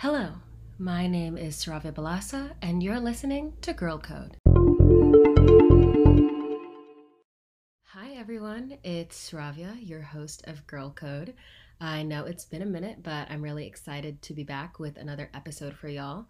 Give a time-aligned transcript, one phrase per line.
[0.00, 0.28] Hello,
[0.78, 4.36] my name is Saravya Balasa, and you're listening to Girl Code.
[7.86, 8.78] Hi, everyone.
[8.84, 11.34] It's Saravya, your host of Girl Code.
[11.80, 15.30] I know it's been a minute, but I'm really excited to be back with another
[15.34, 16.26] episode for y'all.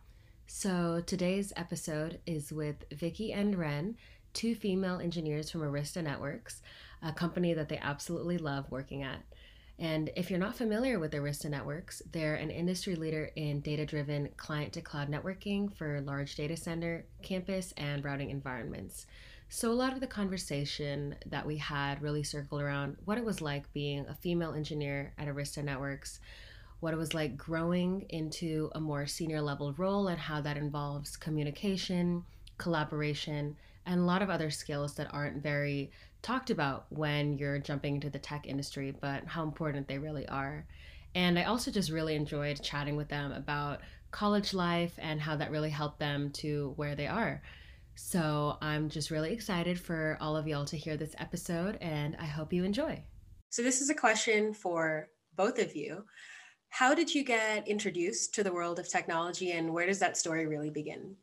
[0.47, 3.99] So, today's episode is with Vicky and Ren,
[4.33, 6.63] two female engineers from Arista Networks,
[7.03, 9.21] a company that they absolutely love working at.
[9.79, 14.29] And if you're not familiar with Arista Networks, they're an industry leader in data driven
[14.37, 19.07] client to cloud networking for large data center, campus, and routing environments.
[19.51, 23.41] So, a lot of the conversation that we had really circled around what it was
[23.41, 26.19] like being a female engineer at Arista Networks,
[26.81, 31.17] what it was like growing into a more senior level role, and how that involves
[31.17, 32.25] communication,
[32.59, 35.91] collaboration, and a lot of other skills that aren't very
[36.23, 40.67] talked about when you're jumping into the tech industry, but how important they really are.
[41.15, 45.51] And I also just really enjoyed chatting with them about college life and how that
[45.51, 47.43] really helped them to where they are.
[47.95, 52.27] So I'm just really excited for all of y'all to hear this episode, and I
[52.27, 53.03] hope you enjoy.
[53.51, 56.05] So, this is a question for both of you.
[56.69, 60.47] How did you get introduced to the world of technology, and where does that story
[60.47, 61.17] really begin?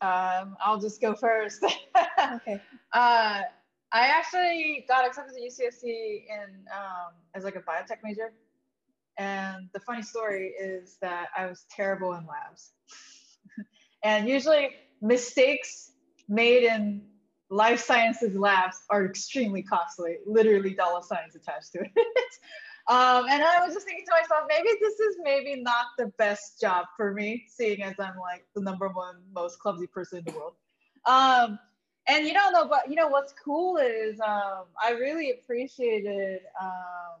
[0.00, 1.62] Um, I'll just go first.
[2.34, 2.62] okay.
[2.94, 3.42] Uh,
[3.92, 8.32] I actually got accepted to UCSD in um, as like a biotech major,
[9.18, 12.72] and the funny story is that I was terrible in labs,
[14.04, 14.70] and usually
[15.02, 15.92] mistakes
[16.28, 17.02] made in
[17.50, 21.90] life sciences labs are extremely costly, literally dollar signs attached to it.
[22.88, 26.60] um, and I was just thinking to myself, maybe this is maybe not the best
[26.60, 30.38] job for me, seeing as I'm like the number one most clumsy person in the
[30.38, 30.54] world.
[31.06, 31.58] Um,
[32.10, 36.40] and you don't know, but you know what's cool is um, I really appreciated.
[36.60, 37.20] Um,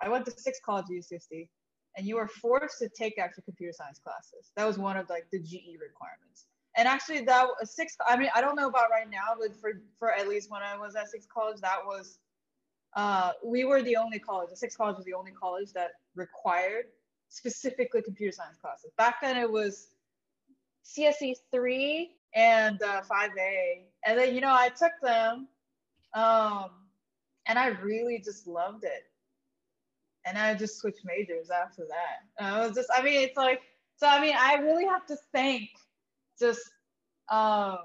[0.00, 1.48] I went to six college UCSD,
[1.96, 4.52] and you were forced to take actual computer science classes.
[4.56, 6.46] That was one of like the GE requirements.
[6.76, 7.96] And actually, that was six.
[8.06, 10.76] I mean, I don't know about right now, but for for at least when I
[10.76, 12.18] was at six college, that was
[12.94, 14.50] uh, we were the only college.
[14.50, 16.84] The six college was the only college that required
[17.30, 18.92] specifically computer science classes.
[18.96, 19.88] Back then, it was
[20.84, 23.82] CSE three and uh, 5A.
[24.06, 25.48] And then, you know, I took them
[26.14, 26.70] um,
[27.46, 29.04] and I really just loved it.
[30.26, 32.22] And I just switched majors after that.
[32.38, 33.60] And I was just, I mean, it's like,
[33.96, 35.68] so I mean, I really have to thank
[36.40, 36.62] just
[37.30, 37.78] um,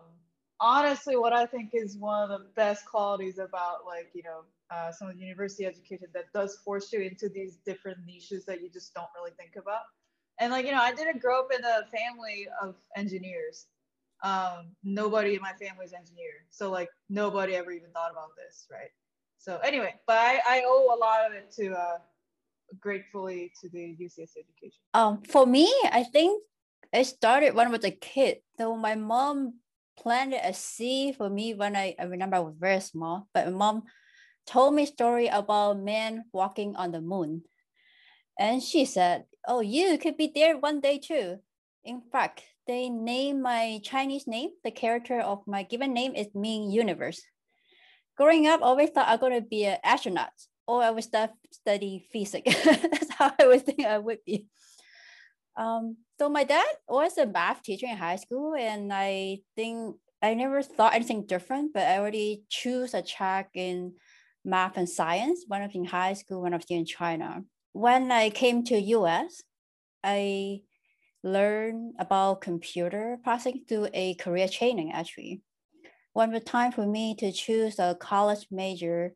[0.59, 4.41] honestly what I think is one of the best qualities about like, you know,
[4.71, 8.61] uh, some of the university education that does force you into these different niches that
[8.61, 9.81] you just don't really think about.
[10.39, 13.65] And like, you know, I didn't grow up in a family of engineers
[14.23, 16.45] um, nobody in my family is engineer.
[16.49, 18.91] So like nobody ever even thought about this, right?
[19.37, 21.97] So anyway, but I, I owe a lot of it to uh,
[22.79, 24.81] gratefully to the UCS education.
[24.93, 26.43] Um, for me, I think
[26.93, 28.39] I started when I was a kid.
[28.57, 29.55] So my mom
[29.97, 33.51] planted a seed for me when I, I remember I was very small, but my
[33.51, 33.83] mom
[34.45, 37.43] told me story about men walking on the moon.
[38.37, 41.39] And she said, oh, you could be there one day too.
[41.83, 46.71] In fact, they name my Chinese name, the character of my given name is mean
[46.71, 47.21] universe.
[48.17, 50.33] Growing up, I always thought I'm going to be an astronaut
[50.67, 52.53] or I would start study physics.
[52.63, 54.45] That's how I would think I would be.
[55.57, 60.33] Um, so my dad was a math teacher in high school, and I think I
[60.33, 63.93] never thought anything different, but I already choose a track in
[64.45, 67.43] math and science I was in high school, I was in China.
[67.73, 69.41] When I came to US,
[70.03, 70.61] I
[71.23, 75.41] learn about computer processing through a career training actually.
[76.13, 79.13] When the time for me to choose a college major,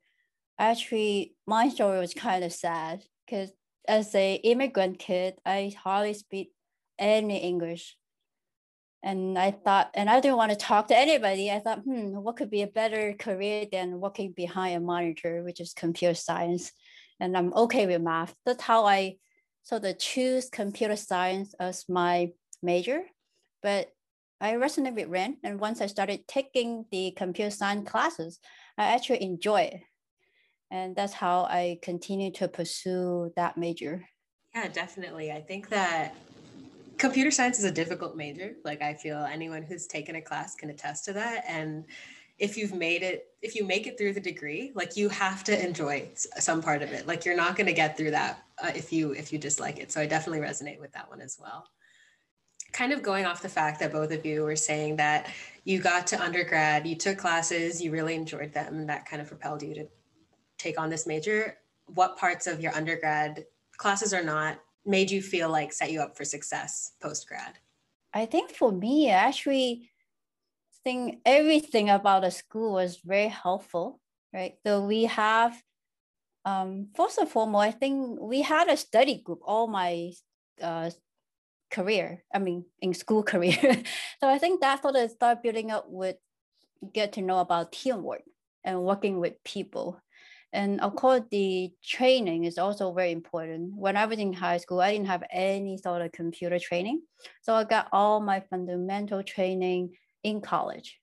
[0.60, 3.52] actually my story was kind of sad because
[3.88, 6.52] as a immigrant kid, I hardly speak
[6.98, 7.98] any English.
[9.02, 11.52] And I thought, and I didn't want to talk to anybody.
[11.52, 15.60] I thought, hmm, what could be a better career than working behind a monitor, which
[15.60, 16.72] is computer science.
[17.20, 18.34] And I'm okay with math.
[18.46, 19.18] That's how I
[19.64, 23.04] so the choose computer science as my major,
[23.62, 23.90] but
[24.42, 25.38] I resonate with Ren.
[25.44, 28.40] And once I started taking the computer science classes,
[28.78, 29.82] I actually enjoy it.
[30.70, 34.06] And that's how I continue to pursue that major.
[34.54, 35.32] Yeah, definitely.
[35.32, 36.14] I think that
[36.98, 38.56] computer science is a difficult major.
[38.66, 41.46] Like I feel anyone who's taken a class can attest to that.
[41.48, 41.86] And
[42.38, 45.66] if you've made it if you make it through the degree like you have to
[45.66, 47.08] enjoy some part of it.
[47.08, 49.92] Like you're not going to get through that uh, if you if you dislike it.
[49.92, 51.68] So i definitely resonate with that one as well.
[52.72, 55.30] Kind of going off the fact that both of you were saying that
[55.64, 59.62] you got to undergrad you took classes you really enjoyed them that kind of propelled
[59.62, 59.88] you to
[60.58, 61.58] take on this major.
[61.88, 63.46] What parts of your undergrad
[63.78, 67.60] classes or not made you feel like set you up for success post grad?
[68.14, 69.90] I think for me, actually,
[70.84, 74.00] think everything about the school was very helpful,
[74.34, 74.56] right?
[74.66, 75.62] So we have,
[76.46, 80.12] um, first of all, I think we had a study group all my
[80.62, 80.92] uh,
[81.72, 83.58] career, I mean, in school career.
[84.20, 86.18] so I think that's what I start building up with,
[86.94, 88.24] get to know about teamwork
[88.64, 90.00] and working with people.
[90.54, 93.76] And of course, the training is also very important.
[93.76, 97.02] When I was in high school, I didn't have any sort of computer training.
[97.42, 101.00] So I got all my fundamental training in college.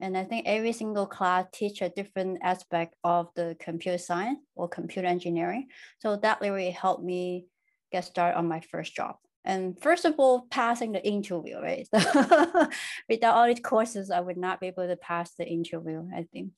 [0.00, 4.68] And I think every single class teach a different aspect of the computer science or
[4.68, 5.68] computer engineering.
[5.98, 7.46] So that really helped me
[7.92, 9.16] get started on my first job.
[9.44, 11.86] And first of all, passing the interview, right?
[11.94, 12.68] So
[13.08, 16.52] without all these courses, I would not be able to pass the interview, I think.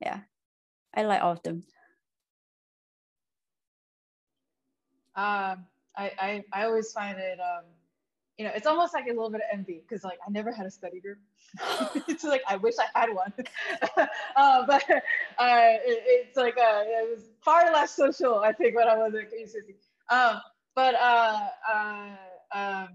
[0.00, 0.20] Yeah.
[0.94, 1.64] I like all of them.
[5.14, 5.66] Um,
[5.96, 7.64] I, I, I always find it, um,
[8.40, 10.64] you know, it's almost like a little bit of envy because like I never had
[10.64, 11.18] a study group.
[12.08, 13.34] it's like I wish I had one,
[14.34, 18.38] uh, but uh, it, it's like uh, it was far less social.
[18.38, 19.74] I think when I was at UCC.
[20.08, 20.40] Um,
[20.74, 22.08] but uh, uh,
[22.54, 22.88] um,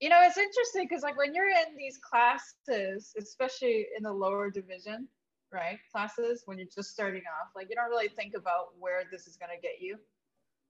[0.00, 4.50] you know, it's interesting because like when you're in these classes, especially in the lower
[4.50, 5.06] division,
[5.52, 5.76] right?
[5.92, 9.36] Classes when you're just starting off, like you don't really think about where this is
[9.36, 9.98] gonna get you.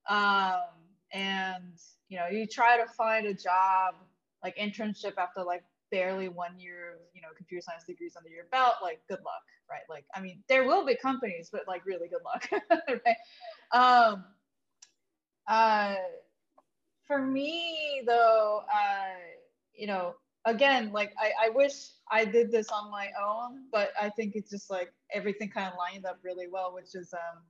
[0.08, 1.78] Um, and
[2.08, 3.94] you know, you try to find a job
[4.42, 8.44] like internship after like barely one year of you know computer science degrees under your
[8.50, 9.80] belt like good luck right?
[9.88, 12.48] Like i mean there will be companies but like really good luck
[12.88, 13.16] right?
[13.72, 14.24] Um
[15.48, 15.94] uh
[17.06, 19.14] for me though uh
[19.74, 20.14] you know
[20.44, 21.72] again, like I, I wish
[22.10, 25.74] I did this on my own, but I think it's just like everything kind of
[25.78, 27.42] lined up really well, which is um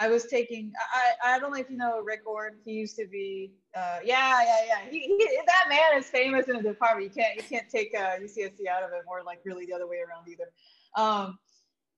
[0.00, 2.58] I was taking I I don't know if you know Rick Ord.
[2.64, 6.56] He used to be uh yeah yeah yeah he, he that man is famous in
[6.56, 7.04] the department.
[7.04, 9.88] You can't you can't take uh, UCSD out of it or like really the other
[9.88, 10.50] way around either.
[10.96, 11.38] Um,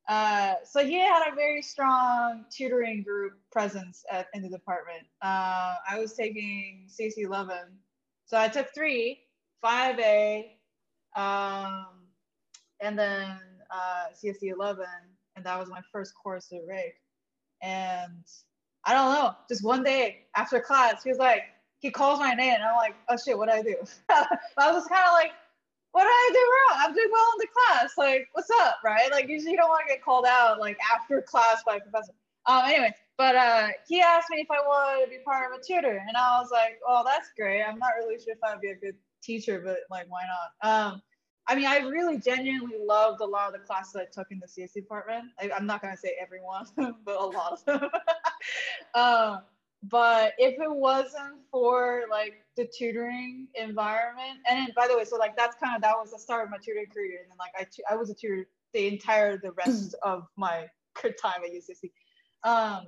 [0.09, 5.05] uh, so he had a very strong tutoring group presence at, in the department.
[5.23, 7.57] Uh, I was taking CSE 11,
[8.27, 9.21] so I took three
[9.65, 10.47] 5A,
[11.15, 11.87] um,
[12.81, 13.39] and then
[13.71, 14.85] uh, CSE 11,
[15.37, 17.00] and that was my first course at Rick.
[17.63, 18.25] And
[18.85, 21.43] I don't know, just one day after class, he was like,
[21.79, 23.77] he calls my name, and I'm like, oh shit, what did I do?
[24.59, 25.33] I was kind of like,
[25.93, 26.85] what did I do wrong?
[26.85, 27.91] I'm doing well in the class.
[27.99, 29.11] Like, what's up, right?
[29.11, 32.13] Like, usually you don't want to get called out like after class by a professor.
[32.47, 35.63] Um, anyway, but uh, he asked me if I wanted to be part of a
[35.63, 37.63] tutor, and I was like, "Oh, that's great.
[37.63, 40.23] I'm not really sure if I'd be a good teacher, but like, why
[40.63, 40.71] not?
[40.71, 41.03] Um,
[41.51, 44.47] I mean, I really genuinely loved a lot of the classes I took in the
[44.47, 45.25] CS department.
[45.41, 46.65] I, am not gonna say everyone,
[47.05, 47.91] but a lot of them.
[48.95, 49.41] um,
[49.83, 55.17] but if it wasn't for like the tutoring environment, and then, by the way, so
[55.17, 57.53] like that's kind of that was the start of my tutoring career, and then like
[57.59, 60.67] I I was a tutor the entire the rest of my
[61.03, 61.91] good time at UCSD.
[62.49, 62.87] Um,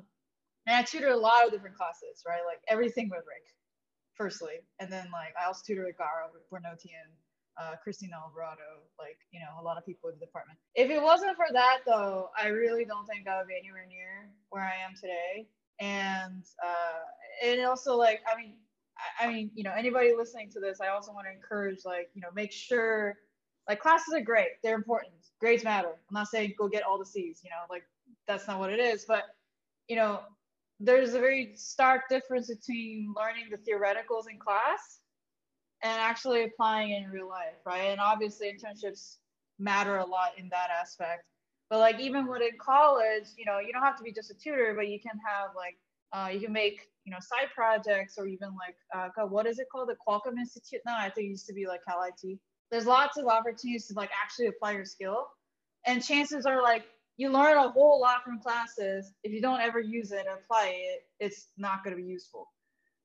[0.69, 2.43] and I tutored a lot of different classes, right?
[2.47, 3.43] Like everything with Rick
[4.15, 4.62] firstly.
[4.79, 7.11] And then like I also tutored Gara, Bernotian,
[7.61, 10.59] uh, Christine Alvarado, like, you know, a lot of people in the department.
[10.75, 14.31] If it wasn't for that though, I really don't think I would be anywhere near
[14.51, 15.49] where I am today.
[15.81, 18.55] And uh, and also like, I mean,
[19.21, 22.11] I, I mean, you know, anybody listening to this, I also want to encourage like,
[22.15, 23.17] you know, make sure
[23.69, 24.49] like classes are great.
[24.63, 25.13] They're important.
[25.41, 25.89] Grades matter.
[25.89, 27.85] I'm not saying go get all the C's, you know, like
[28.27, 29.05] that's not what it is.
[29.06, 29.25] But,
[29.89, 30.21] you know,
[30.81, 35.01] there's a very stark difference between learning the theoreticals in class
[35.82, 37.91] and actually applying in real life, right?
[37.91, 39.17] And obviously internships
[39.58, 41.24] matter a lot in that aspect.
[41.70, 44.74] But like even within college, you know, you don't have to be just a tutor,
[44.77, 45.79] but you can have like
[46.12, 49.58] uh, you can make you know side projects or even like uh, God, what is
[49.58, 49.89] it called?
[49.89, 50.81] The Qualcomm Institute?
[50.86, 52.39] No, I think it used to be like Cal IT.
[52.70, 55.27] There's lots of opportunities to like actually apply your skill,
[55.86, 56.84] and chances are like
[57.17, 59.12] you learn a whole lot from classes.
[59.24, 62.48] If you don't ever use it and apply it, it's not going to be useful.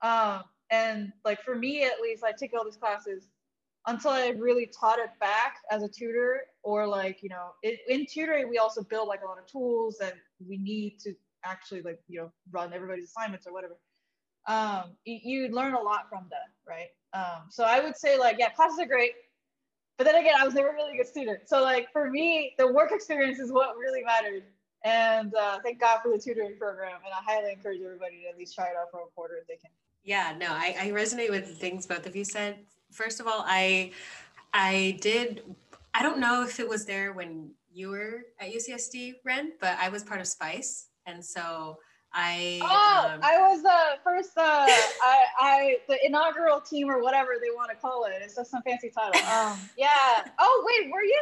[0.01, 3.27] Um, and like for me, at least, I take all these classes
[3.86, 8.05] until I really taught it back as a tutor, or like you know, it, in
[8.05, 10.15] tutoring we also build like a lot of tools that
[10.47, 11.13] we need to
[11.45, 13.77] actually like you know run everybody's assignments or whatever.
[14.47, 16.88] Um, you, you learn a lot from that, right?
[17.13, 19.13] Um, so I would say like yeah, classes are great
[19.97, 21.50] but then again, I was never really a good student.
[21.50, 24.43] So like for me, the work experience is what really mattered.
[24.86, 27.00] And uh, thank God for the tutoring program.
[27.03, 29.47] And I highly encourage everybody to at least try it out for a quarter if
[29.47, 29.71] they can.
[30.08, 32.60] Yeah, no, I, I resonate with the things both of you said.
[32.94, 33.92] First of all, I
[34.54, 35.42] I did
[35.94, 39.90] I don't know if it was there when you were at UCSD, Ren, but I
[39.90, 40.88] was part of Spice.
[41.08, 41.78] And so
[42.14, 44.32] I oh, um, I was the first.
[44.38, 44.66] Uh,
[45.04, 48.14] I I the inaugural team or whatever they want to call it.
[48.22, 49.20] It's just some fancy title.
[49.30, 50.26] Um, yeah.
[50.40, 51.22] Oh wait, were you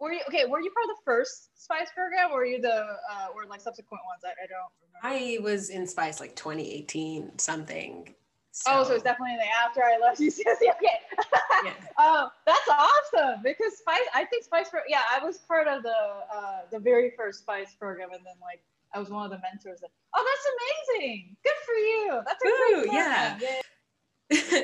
[0.00, 0.44] were you okay?
[0.46, 3.60] Were you part of the first Spice program, or were you the uh, or like
[3.60, 4.24] subsequent ones?
[4.24, 4.72] I, I don't.
[5.02, 5.22] Remember.
[5.22, 8.12] I was in Spice like 2018 something.
[8.56, 8.70] So.
[8.72, 10.70] Oh, so it's definitely the after I left UCSD.
[10.76, 11.00] Okay.
[11.64, 11.72] yeah.
[11.98, 14.06] Oh, that's awesome because Spice.
[14.14, 14.68] I think Spice.
[14.68, 15.94] Pro, yeah, I was part of the
[16.32, 18.62] uh, the very first Spice program, and then like
[18.94, 19.80] I was one of the mentors.
[19.80, 21.36] That, oh, that's amazing!
[21.42, 22.20] Good for you.
[22.24, 23.40] That's a Ooh, great program.
[23.40, 23.60] yeah.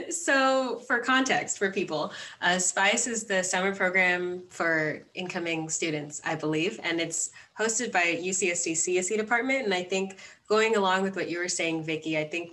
[0.11, 6.37] so, for context for people, uh, SPICE is the summer program for incoming students, I
[6.37, 9.65] believe, and it's hosted by UCSD CSE department.
[9.65, 10.19] And I think
[10.49, 12.53] going along with what you were saying, Vicky, I think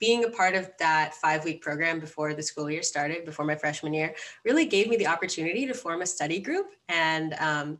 [0.00, 3.56] being a part of that five week program before the school year started, before my
[3.56, 4.14] freshman year,
[4.44, 6.66] really gave me the opportunity to form a study group.
[6.88, 7.78] And um,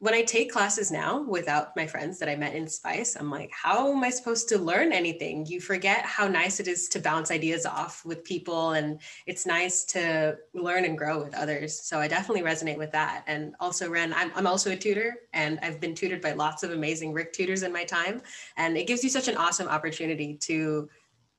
[0.00, 3.50] when I take classes now without my friends that I met in Spice, I'm like,
[3.52, 5.44] how am I supposed to learn anything?
[5.44, 9.82] You forget how nice it is to bounce ideas off with people, and it's nice
[9.86, 11.80] to learn and grow with others.
[11.80, 13.24] So I definitely resonate with that.
[13.26, 16.70] And also, Ren, I'm, I'm also a tutor, and I've been tutored by lots of
[16.70, 18.22] amazing Rick tutors in my time.
[18.56, 20.88] And it gives you such an awesome opportunity to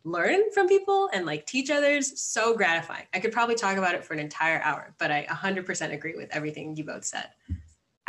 [0.04, 2.22] learn from people and like teach others.
[2.22, 3.06] So gratifying.
[3.14, 6.30] I could probably talk about it for an entire hour, but I 100% agree with
[6.32, 7.30] everything you both said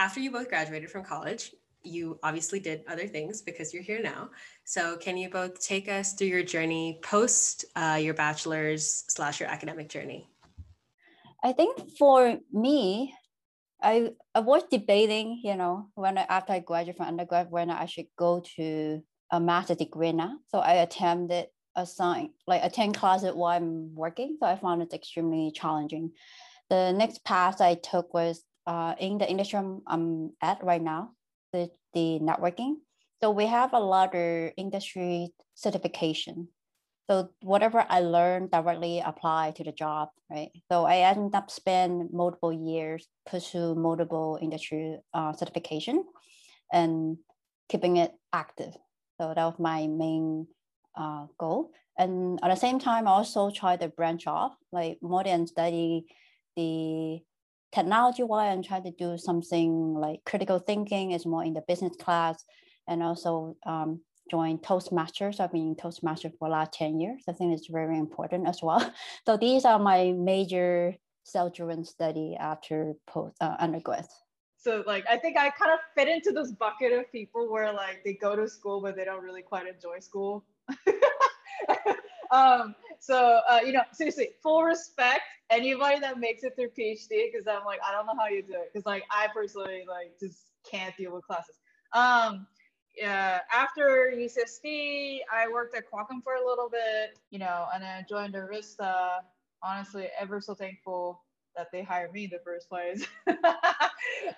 [0.01, 4.31] after you both graduated from college, you obviously did other things because you're here now.
[4.65, 9.51] So, can you both take us through your journey post uh, your bachelor's slash your
[9.51, 10.27] academic journey?
[11.45, 13.15] I think for me,
[13.83, 17.85] I, I was debating, you know, when I, after I graduated from undergrad, when I
[17.85, 20.39] should go to a master's degree now.
[20.49, 24.37] So I attempted assign like attend classes while I'm working.
[24.41, 26.13] So I found it extremely challenging.
[26.69, 31.11] The next path I took was uh, in the industry I'm, at right now,
[31.53, 32.77] the, the networking.
[33.23, 36.49] So we have a lot of industry certification.
[37.11, 40.51] So whatever I learned directly apply to the job, right?
[40.71, 46.05] So I ended up spend multiple years pursue multiple industry uh, certification
[46.73, 47.19] and
[47.69, 48.77] keeping it active.
[49.21, 50.47] So that was my main
[50.97, 51.71] uh, goal.
[51.99, 56.07] And at the same time, I also try to branch off, like more than study
[56.57, 57.21] the
[57.73, 61.97] technology wise i'm trying to do something like critical thinking is more in the business
[61.97, 62.45] class.
[62.89, 65.41] And also um, join toastmasters.
[65.41, 67.23] I've been in toastmasters for the last 10 years.
[67.29, 68.93] I think it's very important as well.
[69.27, 70.95] So these are my major
[71.25, 74.07] self-driven study after post uh, undergrad.
[74.57, 78.03] So like i think i kind of fit into this bucket of people where like
[78.05, 80.45] they go to school but they don't really quite enjoy school
[82.31, 87.47] um so uh, you know seriously full respect anybody that makes it through PhD, because
[87.47, 88.71] I'm like, I don't know how you do it.
[88.73, 91.57] Because like I personally like just can't deal with classes.
[91.93, 92.47] Um,
[92.97, 98.05] yeah, after UCSD, I worked at Qualcomm for a little bit, you know, and then
[98.09, 99.19] joined Arista.
[99.63, 101.23] Honestly, ever so thankful
[101.57, 103.07] that they hired me in the first place.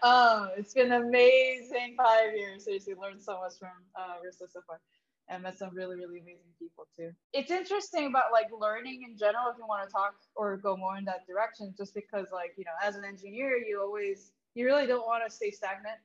[0.03, 2.65] um, it's been amazing five years.
[2.65, 4.81] Seriously, learned so much from uh, Arista so far
[5.29, 7.11] and met some really really amazing people too.
[7.33, 10.97] It's interesting about like learning in general if you want to talk or go more
[10.97, 14.87] in that direction just because like you know as an engineer you always you really
[14.87, 15.99] don't want to stay stagnant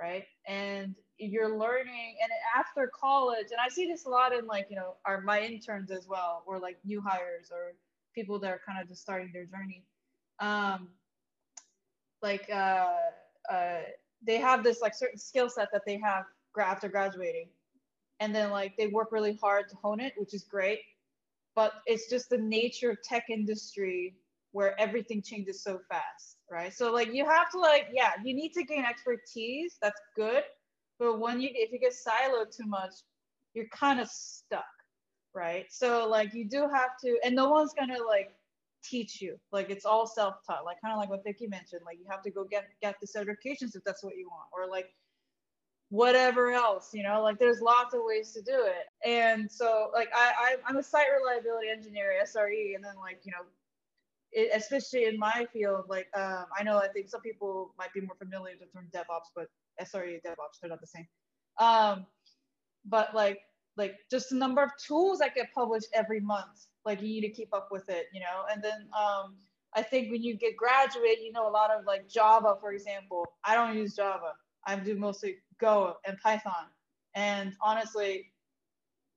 [0.00, 0.24] right?
[0.46, 4.76] And you're learning and after college and i see this a lot in like you
[4.76, 7.74] know our my interns as well or like new hires or
[8.14, 9.84] people that are kind of just starting their journey.
[10.38, 10.88] Um
[12.22, 12.94] like uh
[13.50, 13.80] uh
[14.26, 16.24] they have this like certain skill set that they have
[16.58, 17.48] after graduating
[18.20, 20.80] and then like they work really hard to hone it, which is great.
[21.56, 24.14] But it's just the nature of tech industry
[24.52, 26.72] where everything changes so fast, right?
[26.72, 29.78] So like you have to like, yeah, you need to gain expertise.
[29.82, 30.42] That's good.
[30.98, 32.92] But when you if you get siloed too much,
[33.54, 34.64] you're kind of stuck,
[35.34, 35.66] right?
[35.70, 38.30] So like you do have to, and no one's gonna like
[38.84, 39.38] teach you.
[39.50, 41.82] Like it's all self-taught, like kind of like what Vicky mentioned.
[41.86, 44.70] Like you have to go get get the certifications if that's what you want, or
[44.70, 44.90] like
[45.90, 48.86] whatever else you know like there's lots of ways to do it.
[49.04, 53.32] And so like i, I am a site reliability engineer sre and then like you
[53.32, 53.44] know
[54.30, 58.00] it, especially in my field like um, i know i think some people might be
[58.00, 59.48] more familiar with the term devops but
[59.82, 61.06] sre devops they're not the same.
[61.58, 62.06] Um,
[62.84, 63.40] but like
[63.76, 67.30] like just the number of tools that get published every month like you need to
[67.30, 68.44] keep up with it you know?
[68.52, 69.34] And then um,
[69.74, 73.26] i think when you get graduate you know a lot of like java for example.
[73.44, 74.34] I don't use java
[74.66, 76.66] i do mostly Go and Python.
[77.14, 78.32] And honestly,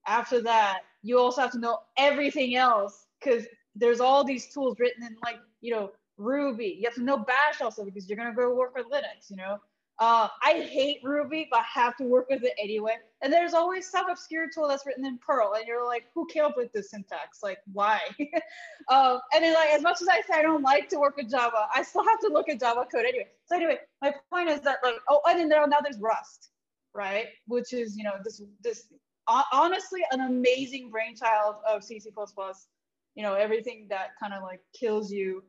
[0.05, 3.45] after that, you also have to know everything else because
[3.75, 6.77] there's all these tools written in like, you know, Ruby.
[6.79, 9.57] You have to know Bash also because you're gonna go work with Linux, you know.
[10.00, 12.95] Uh, I hate Ruby, but have to work with it anyway.
[13.21, 16.43] And there's always some obscure tool that's written in Perl, and you're like, who came
[16.43, 17.43] up with this syntax?
[17.43, 18.00] Like, why?
[18.89, 21.29] um, and then, like, as much as I say I don't like to work with
[21.29, 23.27] Java, I still have to look at Java code anyway.
[23.45, 26.50] So anyway, my point is that like, oh, and then there, now there's Rust,
[26.95, 27.27] right?
[27.47, 28.88] Which is you know this this
[29.27, 32.09] honestly an amazing brainchild of C C++.
[33.15, 35.43] You know everything that kind of like kills you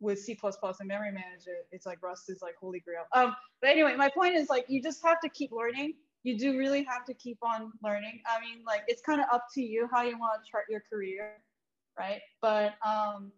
[0.00, 3.04] with C++ and memory management, it's like Rust is like holy grail.
[3.14, 5.94] Um, but anyway, my point is like you just have to keep learning.
[6.22, 8.20] You do really have to keep on learning.
[8.26, 10.82] I mean, like it's kind of up to you how you want to chart your
[10.90, 11.32] career,
[11.98, 12.20] right?
[12.42, 13.32] But um,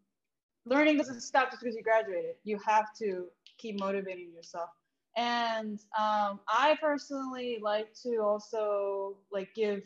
[0.65, 2.37] learning doesn't stop just because you graduated.
[2.45, 3.27] You have to
[3.59, 4.71] keep motivating yourself.
[5.17, 9.83] And um, I personally like to also like give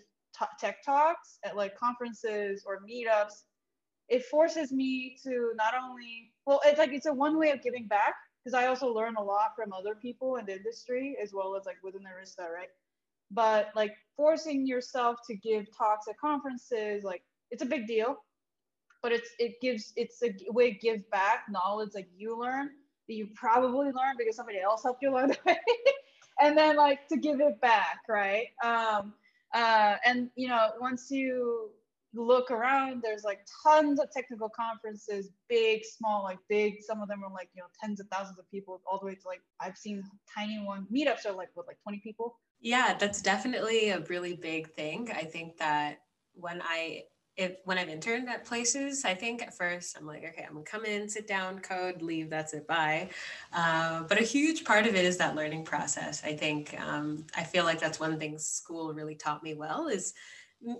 [0.60, 3.44] tech talks at like conferences or meetups.
[4.08, 7.86] It forces me to not only well, it's like it's a one way of giving
[7.88, 11.56] back because I also learn a lot from other people in the industry as well
[11.56, 12.68] as like within Arista, right?
[13.32, 18.16] But like forcing yourself to give talks at conferences, like it's a big deal,
[19.02, 22.70] but it's it gives it's a way to give back knowledge like you learn
[23.08, 25.58] that you probably learned because somebody else helped you learn the way,
[26.40, 28.46] and then like to give it back, right?
[28.64, 29.14] Um,
[29.54, 31.70] uh, and you know once you
[32.16, 36.82] look around, there's like tons of technical conferences, big, small, like big.
[36.82, 39.14] Some of them are like, you know, tens of thousands of people, all the way
[39.14, 40.02] to like, I've seen
[40.34, 42.38] tiny one meetups are like, what, like 20 people?
[42.60, 45.10] Yeah, that's definitely a really big thing.
[45.14, 45.98] I think that
[46.34, 47.04] when I,
[47.36, 50.64] if when I've interned at places, I think at first I'm like, okay, I'm gonna
[50.64, 53.10] come in, sit down, code, leave, that's it, bye.
[53.52, 56.22] Uh, but a huge part of it is that learning process.
[56.24, 60.14] I think um, I feel like that's one thing school really taught me well is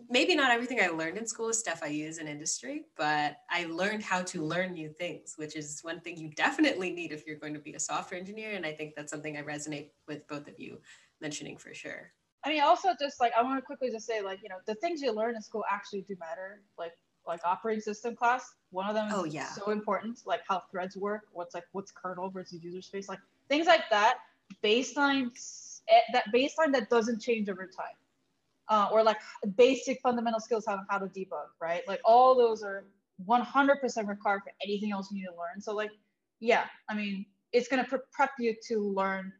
[0.08, 3.66] maybe not everything I learned in school is stuff I use in industry, but I
[3.66, 7.38] learned how to learn new things, which is one thing you definitely need if you're
[7.38, 8.52] going to be a software engineer.
[8.52, 10.78] And I think that's something I resonate with both of you
[11.20, 12.12] mentioning for sure.
[12.44, 14.74] I mean, also just like I want to quickly just say, like, you know, the
[14.76, 16.62] things you learn in school actually do matter.
[16.78, 16.92] Like
[17.26, 19.46] like operating system class, one of them is oh, yeah.
[19.46, 23.66] so important, like how threads work, what's like what's kernel versus user space, like things
[23.66, 24.18] like that.
[24.62, 25.30] Baseline
[25.88, 27.96] eh, that baseline that doesn't change over time
[28.68, 29.18] uh, or like
[29.56, 31.82] basic fundamental skills on how to debug, right?
[31.86, 32.84] Like all those are
[33.26, 35.60] 100% required for anything else you need to learn.
[35.60, 35.90] So like,
[36.40, 39.32] yeah, I mean, it's gonna pre- prep you to learn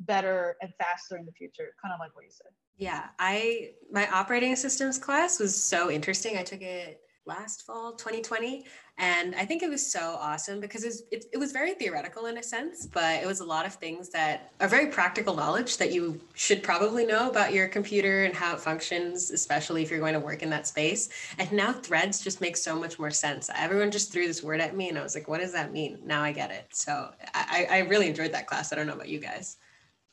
[0.00, 2.48] better and faster in the future, kind of like what you said.
[2.76, 6.36] Yeah, I my operating systems class was so interesting.
[6.38, 8.66] I took it last fall 2020
[8.98, 12.26] and i think it was so awesome because it was, it, it, was very theoretical
[12.26, 15.76] in a sense but it was a lot of things that are very practical knowledge
[15.78, 20.00] that you should probably know about your computer and how it functions especially if you're
[20.00, 21.08] going to work in that space.
[21.38, 23.50] And now threads just make so much more sense.
[23.54, 25.98] Everyone just threw this word at me and i was like what does that mean?
[26.04, 26.66] Now i get it.
[26.72, 28.72] So i, I really enjoyed that class.
[28.72, 29.56] I don't know about you guys.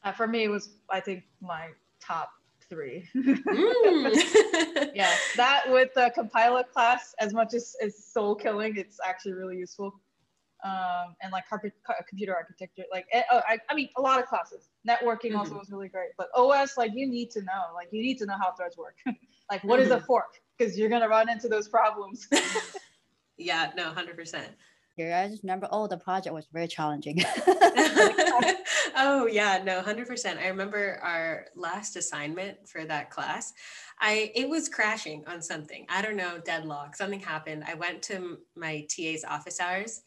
[0.03, 1.67] Uh, for me it was i think my
[1.99, 2.31] top
[2.69, 3.07] three.
[3.15, 4.91] mm.
[4.93, 9.57] yeah, that with the compiler class, as much as, as soul killing, it's actually really
[9.57, 9.99] useful.
[10.63, 11.45] Um, and like
[12.09, 14.69] computer architecture, like eh, oh, I, I mean, a lot of classes.
[14.85, 15.37] Networking mm-hmm.
[15.37, 18.25] also was really great, but OS, like you need to know, like you need to
[18.25, 18.97] know how threads work.
[19.49, 19.85] like, what mm-hmm.
[19.85, 20.05] is a mm-hmm.
[20.05, 20.33] fork?
[20.57, 22.27] Because you're gonna run into those problems.
[23.37, 24.49] yeah, no, hundred percent.
[25.01, 27.23] I just remember, oh, the project was very challenging.
[28.95, 30.39] oh yeah, no, hundred percent.
[30.39, 33.53] I remember our last assignment for that class.
[33.99, 35.85] I it was crashing on something.
[35.89, 36.95] I don't know, deadlock.
[36.95, 37.63] Something happened.
[37.67, 40.01] I went to my TA's office hours,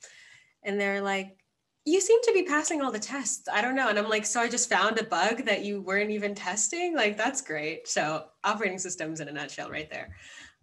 [0.63, 1.37] and they're like,
[1.85, 4.41] "You seem to be passing all the tests." I don't know, and I'm like, "So
[4.41, 6.95] I just found a bug that you weren't even testing?
[6.95, 10.15] Like that's great." So operating systems in a nutshell, right there.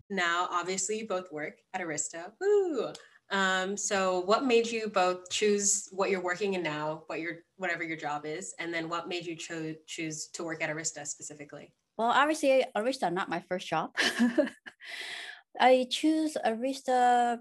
[0.09, 2.31] Now, obviously, you both work at Arista.
[2.41, 2.93] Woo!
[3.31, 7.83] Um, so what made you both choose what you're working in now, what your whatever
[7.83, 11.73] your job is, and then what made you cho- choose to work at Arista specifically?
[11.97, 13.91] Well, obviously Arista not my first job.
[15.59, 17.39] I choose Arista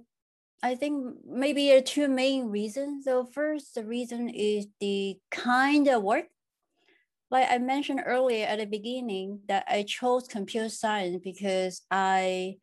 [0.62, 3.05] I think maybe two main reasons.
[3.05, 6.27] So first, the reason is the kind of work.
[7.31, 12.57] Like I mentioned earlier at the beginning, that I chose computer science because I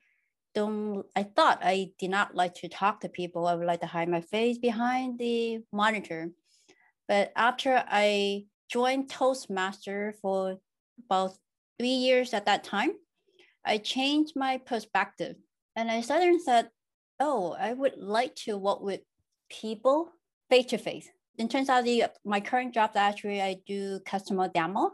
[0.55, 3.45] don't I thought I did not like to talk to people.
[3.45, 6.31] I would like to hide my face behind the monitor.
[7.07, 10.57] But after I joined Toastmaster for
[11.05, 11.33] about
[11.77, 12.91] three years at that time,
[13.63, 15.35] I changed my perspective.
[15.75, 16.69] And I suddenly said,
[17.19, 19.01] oh, I would like to work with
[19.49, 20.09] people
[20.49, 21.09] face to face.
[21.37, 24.91] In terms of the my current job, actually I do customer demo.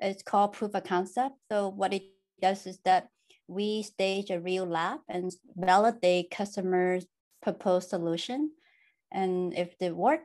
[0.00, 1.34] It's called proof of concept.
[1.50, 2.02] So what it
[2.40, 3.08] does is that
[3.48, 7.06] we stage a real lab and validate customers'
[7.42, 8.52] proposed solution.
[9.10, 10.20] And if they work,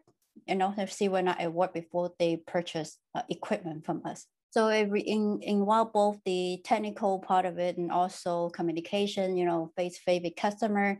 [0.47, 4.27] and also see we're not at work before they purchase uh, equipment from us.
[4.51, 9.71] So it in, involve both the technical part of it and also communication, you know,
[9.75, 10.99] face-to-face with customer,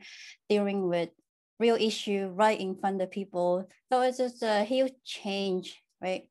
[0.50, 1.10] dealing with
[1.60, 3.68] real issue right in front of people.
[3.92, 6.24] So it's just a huge change, right?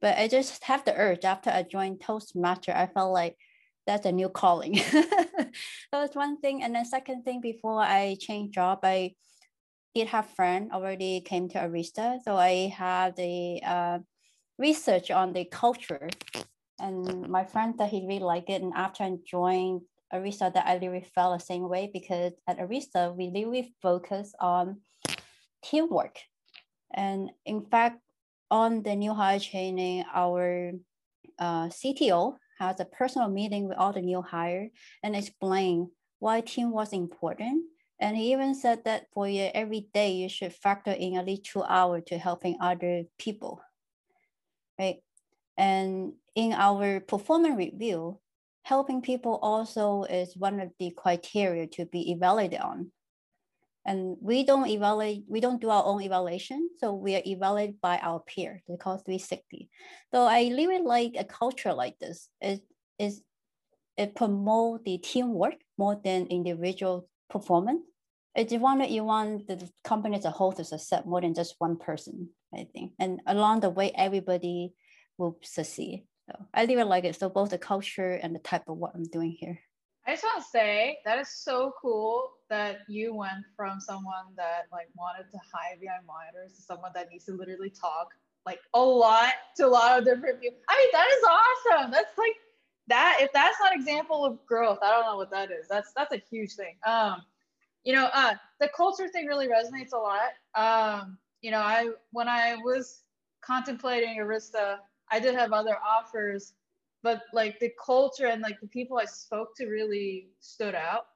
[0.00, 3.36] But I just have the urge after I joined Toastmaster, I felt like
[3.86, 4.74] that's a new calling.
[4.92, 5.52] that
[5.92, 6.62] was one thing.
[6.62, 9.14] And then second thing, before I changed job, I
[9.94, 12.18] did have friend already came to Arista.
[12.24, 13.98] So I had the uh,
[14.58, 16.08] research on the culture
[16.78, 18.62] and my friend that he really liked it.
[18.62, 23.14] And after I joined Arista, that I really felt the same way because at Arista,
[23.14, 24.80] we really focus on
[25.64, 26.18] teamwork.
[26.92, 28.00] And in fact,
[28.50, 30.72] on the new hire training, our
[31.38, 34.68] uh, CTO has a personal meeting with all the new hire
[35.02, 37.64] and explain why team was important.
[37.98, 41.44] And he even said that for you, every day you should factor in at least
[41.44, 43.60] two hours to helping other people,
[44.78, 45.02] right?
[45.56, 48.20] And in our performance review,
[48.62, 52.92] helping people also is one of the criteria to be evaluated on.
[53.86, 56.68] And we don't evaluate, we don't do our own evaluation.
[56.78, 59.70] So we are evaluated by our peer, they call 360.
[60.12, 62.28] So I really like a culture like this.
[62.40, 62.62] It
[62.98, 63.22] is
[63.96, 67.82] it promote the teamwork more than individual performance.
[68.34, 71.56] It's one that you want the company as a whole to succeed more than just
[71.58, 72.92] one person, I think.
[72.98, 74.72] And along the way, everybody
[75.18, 76.06] will succeed.
[76.30, 77.18] So I really like it.
[77.18, 79.58] So both the culture and the type of what I'm doing here.
[80.06, 84.62] I just want to say that is so cool that you went from someone that
[84.72, 88.08] like wanted to hide behind monitors to someone that needs to literally talk
[88.46, 90.58] like a lot to a lot of different people.
[90.68, 91.90] I mean, that is awesome.
[91.90, 92.34] That's like
[92.88, 93.18] that.
[93.20, 95.68] If that's not example of growth, I don't know what that is.
[95.68, 96.76] That's that's a huge thing.
[96.86, 97.22] Um,
[97.84, 100.30] you know, uh, the culture thing really resonates a lot.
[100.54, 103.02] Um, you know, I when I was
[103.42, 104.78] contemplating Arista
[105.10, 106.54] I did have other offers,
[107.02, 111.06] but like the culture and like the people I spoke to really stood out.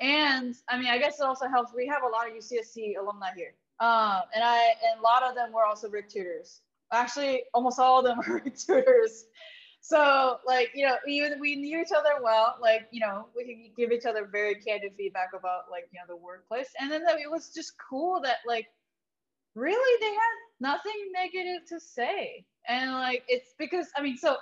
[0.00, 1.72] And I mean, I guess it also helps.
[1.74, 5.34] We have a lot of UCSD alumni here, um, and I and a lot of
[5.34, 6.60] them were also Rick tutors.
[6.92, 9.24] Actually, almost all of them were Rick tutors.
[9.80, 12.56] So like you know, even we knew each other well.
[12.60, 16.14] Like you know, we could give each other very candid feedback about like you know
[16.14, 18.66] the workplace, and then it was just cool that like
[19.54, 24.36] really they had nothing negative to say and like it's because i mean so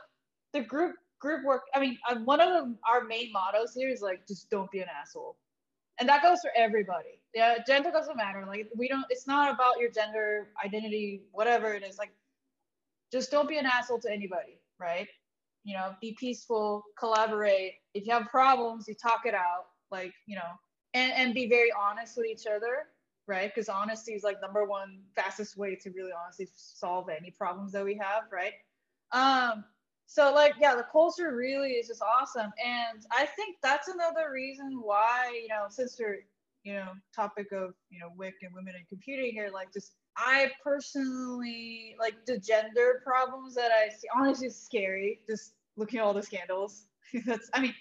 [0.54, 4.26] the group group work i mean uh, one of our main mottos here is like
[4.26, 5.36] just don't be an asshole.
[6.00, 7.20] And that goes for everybody.
[7.34, 8.44] Yeah gender doesn't matter.
[8.46, 11.98] Like we don't it's not about your gender identity whatever it is.
[11.98, 12.12] Like
[13.12, 15.08] just don't be an asshole to anybody right?
[15.64, 17.74] You know be peaceful collaborate.
[17.94, 20.52] If you have problems you talk it out like you know
[20.94, 22.88] and, and be very honest with each other
[23.26, 23.50] right?
[23.54, 27.84] Because honesty is like number one fastest way to really honestly solve any problems that
[27.84, 28.52] we have, right?
[29.12, 29.64] Um,
[30.06, 34.80] so like yeah, the culture really is just awesome, and I think that's another reason
[34.82, 36.20] why you know since we're
[36.64, 40.50] you know topic of you know WIC and women in computing here, like just I
[40.62, 44.08] personally like the gender problems that I see.
[44.16, 45.20] Honestly, scary.
[45.28, 46.86] Just looking at all the scandals.
[47.26, 47.74] that's I mean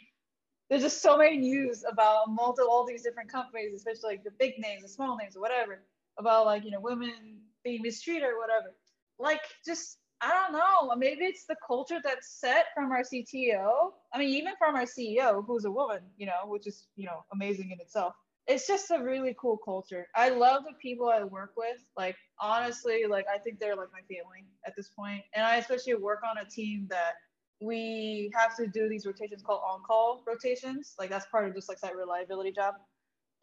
[0.70, 4.56] there's just so many news about multiple all these different companies, especially like the big
[4.58, 5.84] names, the small names, or whatever,
[6.18, 8.74] about like you know women being mistreated or whatever.
[9.20, 10.96] Like just I don't know.
[10.96, 13.92] Maybe it's the culture that's set from our CTO.
[14.14, 17.26] I mean, even from our CEO, who's a woman, you know, which is you know
[17.34, 18.14] amazing in itself.
[18.48, 20.08] It's just a really cool culture.
[20.16, 21.78] I love the people I work with.
[21.98, 25.24] Like honestly, like I think they're like my family at this point.
[25.36, 27.14] and I especially work on a team that
[27.62, 30.96] we have to do these rotations called on-call rotations.
[31.00, 32.76] Like that's part of just like that reliability job.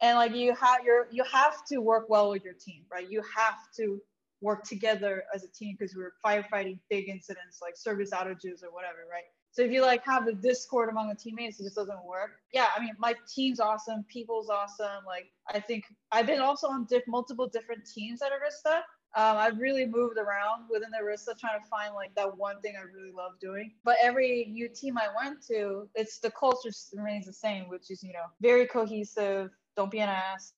[0.01, 3.09] And like you have your you have to work well with your team, right?
[3.09, 4.01] You have to
[4.41, 9.05] work together as a team because we're firefighting big incidents like service outages or whatever,
[9.09, 9.23] right?
[9.51, 12.31] So if you like have the discord among the teammates, it just doesn't work.
[12.53, 15.05] Yeah, I mean, my team's awesome, people's awesome.
[15.05, 18.81] Like I think I've been also on diff- multiple different teams at Arista,
[19.13, 22.75] um, I've really moved around within the Arista trying to find like that one thing
[22.77, 23.73] I really love doing.
[23.83, 28.01] But every new team I went to, it's the culture remains the same, which is,
[28.01, 30.53] you know, very cohesive, don't be an ass,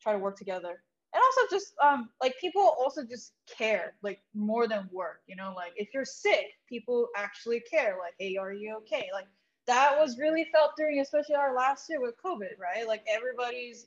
[0.00, 0.82] try to work together.
[1.14, 5.52] And also just um like people also just care like more than work, you know,
[5.56, 9.08] like if you're sick, people actually care, like, hey, are you okay?
[9.12, 9.26] Like
[9.66, 12.86] that was really felt during especially our last year with COVID, right?
[12.86, 13.86] Like everybody's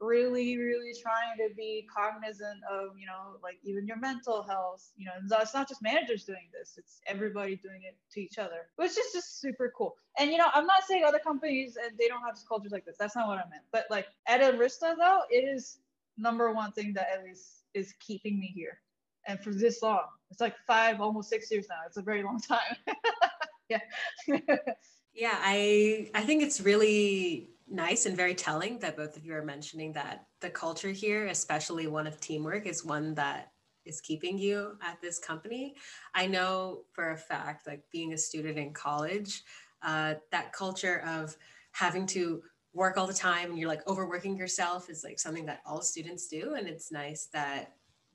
[0.00, 5.06] really really trying to be cognizant of you know like even your mental health you
[5.06, 8.90] know it's not just managers doing this it's everybody doing it to each other which
[8.90, 12.20] is just super cool and you know i'm not saying other companies and they don't
[12.20, 15.44] have cultures like this that's not what i meant but like at arista though it
[15.48, 15.78] is
[16.16, 18.80] number one thing that at least is keeping me here
[19.26, 20.04] and for this long.
[20.30, 21.76] It's like five, almost six years now.
[21.86, 22.76] It's a very long time.
[23.68, 23.80] yeah.
[25.14, 29.44] yeah, I I think it's really nice and very telling that both of you are
[29.44, 33.52] mentioning that the culture here, especially one of teamwork, is one that
[33.84, 35.74] is keeping you at this company.
[36.14, 39.42] I know for a fact, like being a student in college,
[39.82, 41.36] uh, that culture of
[41.72, 42.42] having to
[42.76, 46.28] work all the time and you're like overworking yourself is like something that all students
[46.28, 46.54] do.
[46.54, 47.72] And it's nice that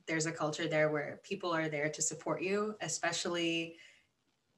[0.08, 3.78] there's a culture there where people are there to support you, especially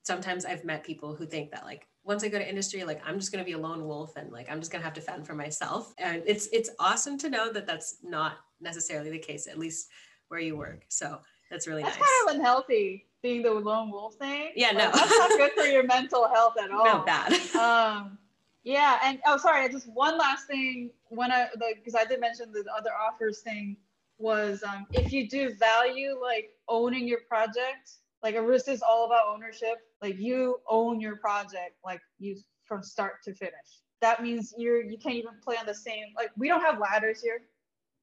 [0.03, 3.17] sometimes I've met people who think that like once I go to industry, like I'm
[3.17, 5.01] just going to be a lone wolf and like I'm just going to have to
[5.01, 5.93] fend for myself.
[5.97, 9.87] And it's it's awesome to know that that's not necessarily the case, at least
[10.27, 10.83] where you work.
[10.89, 12.09] So that's really that's nice.
[12.25, 14.51] kind of unhealthy being the lone wolf thing.
[14.53, 16.83] Yeah, no, that's not good for your mental health at all.
[16.83, 17.31] No, bad.
[17.55, 18.17] um,
[18.63, 20.91] yeah, and oh, sorry, just one last thing.
[21.09, 23.77] When I the because I did mention the other offers thing
[24.17, 29.27] was um, if you do value like owning your project like Arista is all about
[29.27, 29.75] ownership.
[30.01, 33.81] Like you own your project, like you from start to finish.
[34.01, 37.21] That means you're you can't even play on the same like we don't have ladders
[37.21, 37.41] here.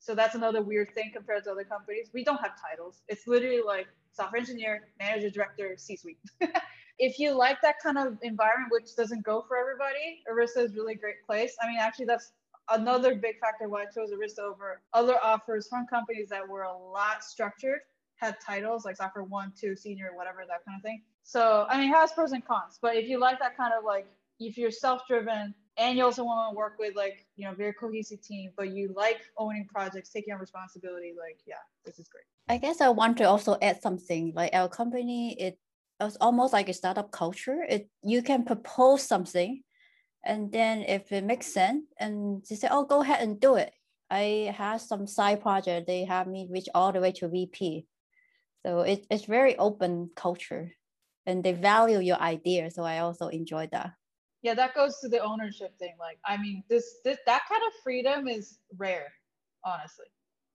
[0.00, 2.10] So that's another weird thing compared to other companies.
[2.12, 3.02] We don't have titles.
[3.08, 6.18] It's literally like software engineer, manager, director, C-suite.
[6.98, 10.94] if you like that kind of environment, which doesn't go for everybody, Arista is really
[10.94, 11.54] great place.
[11.62, 12.32] I mean, actually, that's
[12.70, 16.76] another big factor why I chose Arista over other offers from companies that were a
[16.76, 17.80] lot structured
[18.16, 21.02] had titles like software one, two, senior, whatever, that kind of thing.
[21.22, 22.78] So I mean, it has pros and cons.
[22.80, 24.06] But if you like that kind of like,
[24.38, 28.20] if you're self-driven and you also want to work with like, you know, very cohesive
[28.20, 31.54] team, but you like owning projects, taking on responsibility, like, yeah,
[31.86, 32.24] this is great.
[32.48, 34.32] I guess I want to also add something.
[34.36, 35.58] Like our company, it
[35.98, 37.64] it's almost like a startup culture.
[37.68, 39.62] It you can propose something,
[40.24, 43.72] and then if it makes sense, and they say, "Oh, go ahead and do it."
[44.10, 45.86] I have some side project.
[45.86, 47.86] They have me reach all the way to VP.
[48.66, 50.72] So it, it's very open culture
[51.26, 52.70] and they value your idea.
[52.70, 53.92] So I also enjoy that.
[54.42, 55.94] Yeah, that goes to the ownership thing.
[55.98, 59.12] Like, I mean, this, this that kind of freedom is rare,
[59.64, 60.06] honestly.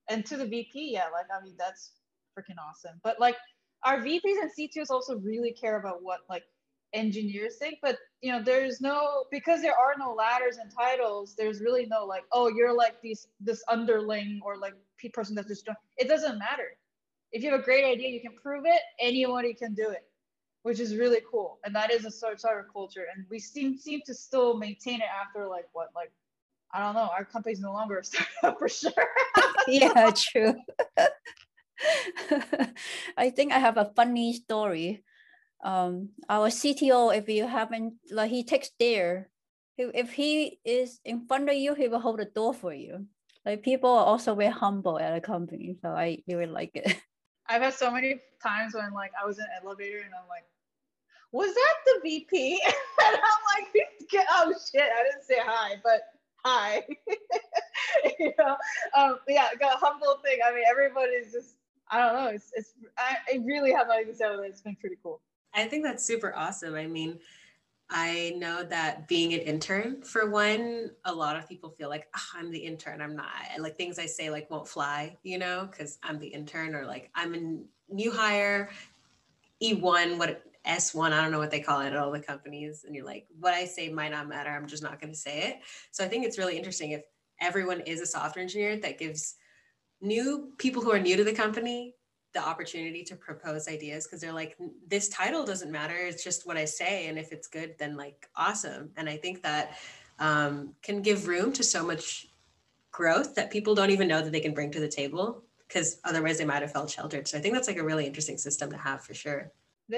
[0.08, 1.92] And to the VP, yeah, like I mean, that's
[2.36, 3.00] freaking awesome.
[3.02, 3.36] But like
[3.84, 6.44] our VPs and CTOs also really care about what like
[6.92, 7.78] engineers think.
[7.82, 12.04] But you know, there's no because there are no ladders and titles, there's really no
[12.04, 14.74] like, oh, you're like these this underling or like
[15.12, 15.68] person that's just
[15.98, 16.76] it doesn't matter
[17.32, 18.80] if you have a great idea, you can prove it.
[19.00, 20.04] Anybody can do it,
[20.66, 21.60] which is really cool.
[21.64, 23.06] And that is a sort of culture.
[23.14, 26.10] And we seem seem to still maintain it after like what like
[26.74, 27.08] I don't know.
[27.16, 29.06] Our company's no longer a startup for sure.
[29.68, 30.56] yeah, true.
[33.16, 35.04] I think I have a funny story.
[35.62, 39.30] Um, our CTO, if you haven't, like he takes there.
[39.78, 43.06] If he is in front of you, he will hold the door for you.
[43.44, 46.98] Like people are also very humble at a company, so I really like it.
[47.48, 50.42] I've had so many times when like I was in an elevator and I'm like,
[51.32, 52.60] was that the VP?
[53.04, 53.86] and I'm like,
[54.30, 56.02] oh shit, I didn't say hi, but
[56.44, 56.84] hi.
[58.18, 58.56] you know,
[58.96, 60.38] um, yeah, got a humble thing.
[60.46, 61.56] I mean, everybody's just,
[61.90, 62.30] I don't know.
[62.30, 64.48] It's, it's, I, I really have to say about it.
[64.48, 65.20] It's been pretty cool.
[65.54, 66.74] I think that's super awesome.
[66.74, 67.18] I mean,
[67.88, 72.38] I know that being an intern, for one, a lot of people feel like oh,
[72.38, 73.00] I'm the intern.
[73.00, 76.74] I'm not like things I say like won't fly, you know, because I'm the intern
[76.74, 78.70] or like I'm a new hire,
[79.62, 82.84] E1, what S1, I don't know what they call it at all the companies.
[82.84, 84.50] And you're like, what I say might not matter.
[84.50, 85.56] I'm just not going to say it.
[85.90, 87.02] So I think it's really interesting if
[87.40, 89.36] everyone is a software engineer that gives
[90.00, 91.94] new people who are new to the company
[92.36, 96.58] the opportunity to propose ideas because they're like this title doesn't matter it's just what
[96.58, 99.78] i say and if it's good then like awesome and i think that
[100.18, 102.28] um, can give room to so much
[102.90, 106.38] growth that people don't even know that they can bring to the table because otherwise
[106.38, 108.76] they might have felt sheltered so i think that's like a really interesting system to
[108.76, 109.50] have for sure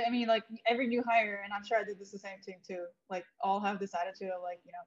[0.06, 2.56] i mean like every new hire and i'm sure i did this the same thing
[2.66, 4.84] too like all have this attitude of like you know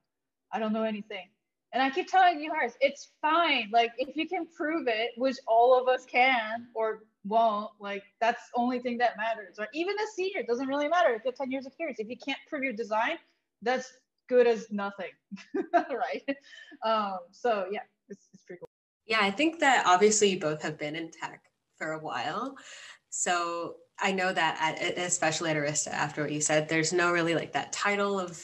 [0.54, 1.28] i don't know anything
[1.74, 3.70] and I keep telling new hires, it's fine.
[3.72, 8.42] Like if you can prove it, which all of us can or won't, like that's
[8.54, 9.58] the only thing that matters.
[9.58, 12.00] Or even a senior, doesn't really matter if you have 10 years of experience.
[12.00, 13.18] If you can't prove your design,
[13.62, 13.94] that's
[14.28, 15.12] good as nothing.
[15.74, 16.38] right.
[16.86, 18.70] Um, so yeah, it's, it's pretty cool.
[19.06, 21.42] Yeah, I think that obviously you both have been in tech
[21.78, 22.56] for a while.
[23.12, 27.36] So I know that at, especially at Arista, after what you said, there's no really
[27.36, 28.42] like that title of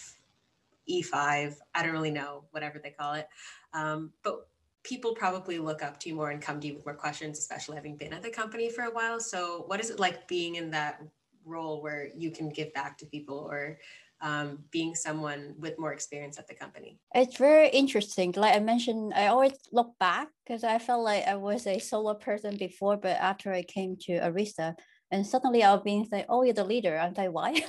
[0.88, 1.56] E5.
[1.74, 3.28] I don't really know, whatever they call it.
[3.74, 4.48] Um, but
[4.84, 7.76] people probably look up to you more and come to you with more questions, especially
[7.76, 9.20] having been at the company for a while.
[9.20, 11.02] So, what is it like being in that
[11.46, 13.80] role where you can give back to people or
[14.22, 17.00] um, being someone with more experience at the company?
[17.14, 18.34] It's very interesting.
[18.36, 22.14] Like I mentioned, I always look back because I felt like I was a solo
[22.14, 24.76] person before, but after I came to Arista,
[25.12, 27.64] and suddenly I'll be saying, "Oh, you're the leader." I'm like, "Why?"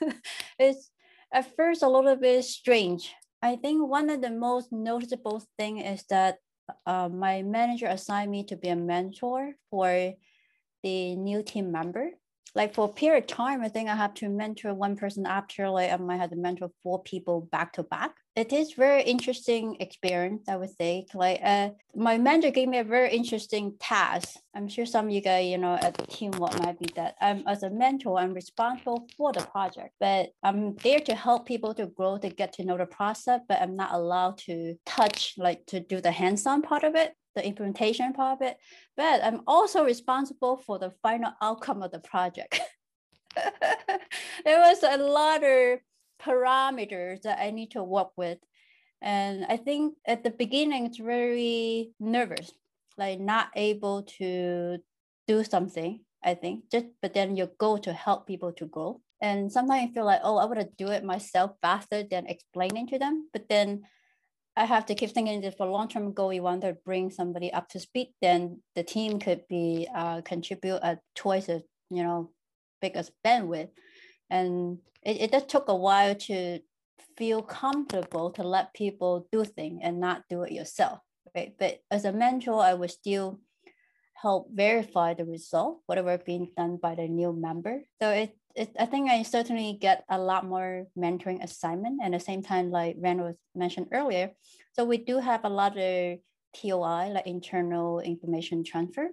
[0.58, 0.90] it's
[1.32, 3.12] at first a little bit strange.
[3.42, 6.38] I think one of the most noticeable thing is that
[6.86, 10.12] uh, my manager assigned me to be a mentor for
[10.82, 12.10] the new team member
[12.54, 15.70] like for a period of time, I think I have to mentor one person after
[15.70, 18.14] like I might have to mentor four people back to back.
[18.34, 21.06] It is very interesting experience, I would say.
[21.12, 24.36] Like uh, my mentor gave me a very interesting task.
[24.54, 27.14] I'm sure some of you guys, you know, at Teamwork might be that.
[27.20, 31.74] I'm as a mentor, I'm responsible for the project, but I'm there to help people
[31.74, 35.64] to grow, to get to know the process, but I'm not allowed to touch, like
[35.66, 38.58] to do the hands-on part of it the implementation part of it,
[38.96, 42.60] but I'm also responsible for the final outcome of the project.
[44.44, 45.80] there was a lot of
[46.20, 48.38] parameters that I need to work with.
[49.00, 52.52] And I think at the beginning, it's very nervous,
[52.96, 54.78] like not able to
[55.26, 59.00] do something, I think, just, but then you go to help people to grow.
[59.20, 62.88] And sometimes I feel like, oh, I want to do it myself faster than explaining
[62.88, 63.28] to them.
[63.32, 63.82] But then
[64.56, 67.68] I have to keep thinking that for long-term goal, you want to bring somebody up
[67.70, 72.30] to speed, then the team could be uh, contribute a twice as you know
[72.80, 73.70] big as bandwidth,
[74.28, 76.60] and it, it just took a while to
[77.16, 80.98] feel comfortable to let people do things and not do it yourself,
[81.34, 81.54] right?
[81.58, 83.40] But as a mentor, I would still
[84.14, 87.82] help verify the result, whatever being done by the new member.
[88.00, 92.00] So it it, I think I certainly get a lot more mentoring assignment.
[92.02, 94.32] And at the same time, like Randall mentioned earlier,
[94.72, 96.18] so we do have a lot of
[96.54, 99.08] TOI, like internal information transfer.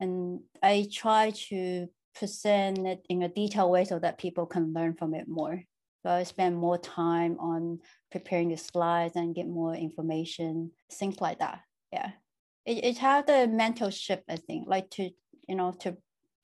[0.00, 4.94] And I try to present it in a detailed way so that people can learn
[4.94, 5.62] from it more.
[6.04, 7.80] So I spend more time on
[8.12, 11.60] preparing the slides and get more information, things like that.
[11.92, 12.10] Yeah.
[12.66, 15.10] It, it had the mental shift, I think, like to,
[15.48, 15.96] you know, to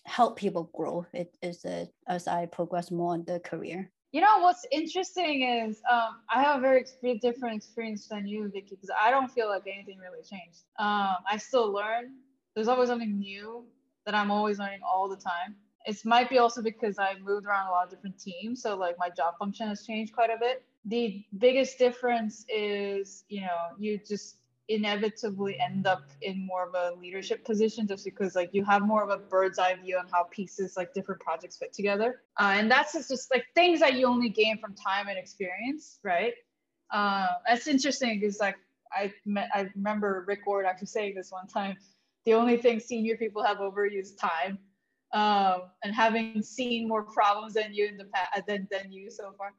[0.07, 3.91] help people grow it is a, as I progress more in the career.
[4.13, 6.85] You know what's interesting is um, I have a very
[7.23, 10.65] different experience than you, Vicky, because I don't feel like anything really changed.
[10.81, 12.15] Um, I still learn.
[12.55, 13.65] There's always something new
[14.07, 15.55] that I'm always learning all the time.
[15.87, 18.97] It might be also because I moved around a lot of different teams, so like
[18.99, 20.65] my job function has changed quite a bit.
[20.87, 24.40] The biggest difference is, you know, you just
[24.71, 29.03] inevitably end up in more of a leadership position just because like you have more
[29.03, 32.23] of a bird's eye view on how pieces like different projects fit together.
[32.39, 36.35] Uh, and that's just like things that you only gain from time and experience right?
[36.93, 38.57] Uh, that's interesting because like
[38.93, 41.77] I met, I remember Rick Ord actually saying this one time
[42.25, 44.59] the only thing senior people have over you is time.
[45.13, 49.33] Um, and having seen more problems than you in the past than, than you so
[49.37, 49.53] far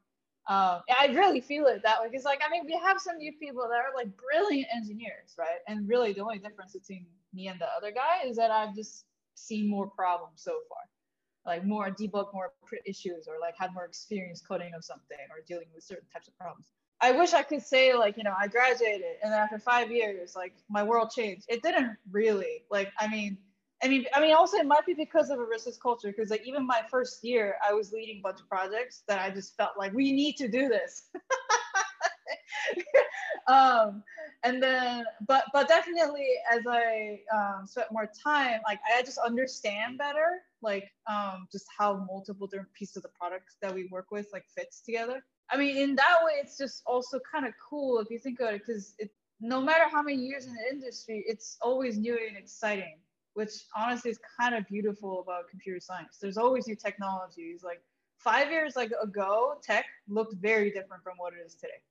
[0.49, 3.31] um, I really feel it that way because, like, I mean, we have some new
[3.33, 5.59] people that are like brilliant engineers, right?
[5.67, 9.05] And really, the only difference between me and the other guy is that I've just
[9.35, 12.51] seen more problems so far, like more debug more
[12.85, 16.37] issues, or like had more experience coding of something, or dealing with certain types of
[16.37, 16.67] problems.
[17.01, 20.35] I wish I could say like, you know, I graduated and then after five years,
[20.35, 21.45] like my world changed.
[21.49, 22.63] It didn't really.
[22.69, 23.37] Like, I mean
[23.83, 26.09] I mean, I mean, also it might be because of Arista's culture.
[26.09, 29.31] Because like even my first year, I was leading a bunch of projects that I
[29.31, 31.03] just felt like we need to do this.
[33.47, 34.03] um,
[34.43, 39.97] and then, but but definitely as I um, spent more time, like I just understand
[39.97, 44.27] better, like um, just how multiple different pieces of the products that we work with
[44.31, 45.23] like fits together.
[45.49, 48.53] I mean, in that way, it's just also kind of cool if you think about
[48.53, 49.09] it, because it
[49.43, 52.99] no matter how many years in the industry, it's always new and exciting
[53.33, 56.17] which honestly is kind of beautiful about computer science.
[56.21, 57.63] There's always new technologies.
[57.63, 57.81] Like
[58.17, 61.81] five years like ago, tech looked very different from what it is today.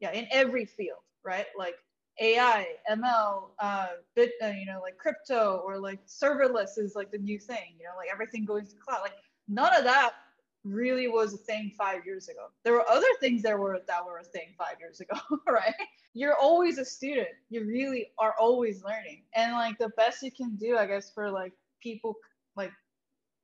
[0.00, 1.46] Yeah, in every field, right?
[1.56, 1.76] Like
[2.20, 7.18] AI, ML, uh, bit, uh, you know, like crypto or like serverless is like the
[7.18, 7.74] new thing.
[7.78, 9.00] You know, like everything going to cloud.
[9.02, 9.14] Like
[9.48, 10.12] none of that
[10.66, 12.48] really was a thing five years ago.
[12.64, 15.16] There were other things that were that were a thing five years ago,
[15.48, 15.74] right?
[16.14, 17.28] You're always a student.
[17.50, 19.22] You really are always learning.
[19.34, 21.52] And like the best you can do, I guess, for like
[21.82, 22.16] people
[22.56, 22.72] like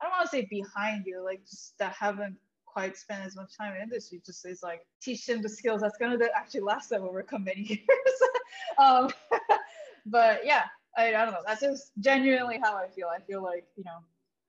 [0.00, 3.56] I don't want to say behind you, like just that haven't quite spent as much
[3.56, 7.02] time in industry, just is like teach them the skills that's gonna actually last them
[7.02, 8.18] overcome many years.
[8.78, 9.10] um,
[10.06, 10.64] but yeah,
[10.96, 11.42] I, I don't know.
[11.46, 13.08] That's just genuinely how I feel.
[13.08, 13.98] I feel like you know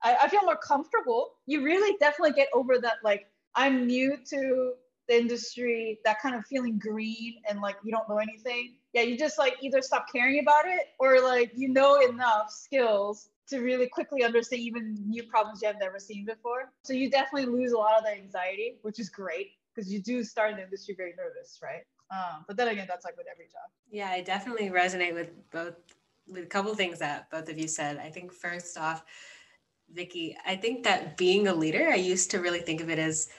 [0.03, 1.33] I, I feel more comfortable.
[1.45, 4.73] You really definitely get over that like I'm new to
[5.07, 9.17] the industry, that kind of feeling green and like you don't know anything, yeah, you
[9.17, 13.87] just like either stop caring about it or like you know enough skills to really
[13.87, 16.71] quickly understand even new problems you have never seen before.
[16.83, 20.23] So you definitely lose a lot of the anxiety, which is great because you do
[20.23, 21.83] start in the industry very nervous, right?
[22.11, 23.69] Um, but then again, that's like with every job.
[23.89, 25.75] Yeah, I definitely resonate with both
[26.27, 27.97] with a couple things that both of you said.
[27.97, 29.03] I think first off,
[29.93, 33.29] Vicky, I think that being a leader, I used to really think of it as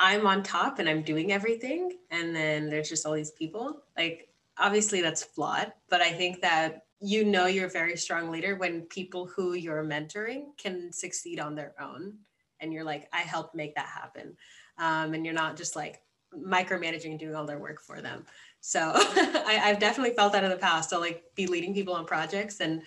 [0.00, 1.98] I'm on top and I'm doing everything.
[2.10, 3.82] And then there's just all these people.
[3.96, 5.72] Like, obviously, that's flawed.
[5.88, 9.84] But I think that you know you're a very strong leader when people who you're
[9.84, 12.14] mentoring can succeed on their own.
[12.60, 14.36] And you're like, I helped make that happen.
[14.78, 16.00] Um, and you're not just like
[16.36, 18.24] micromanaging and doing all their work for them.
[18.60, 20.92] So I, I've definitely felt that in the past.
[20.92, 22.82] I'll like be leading people on projects and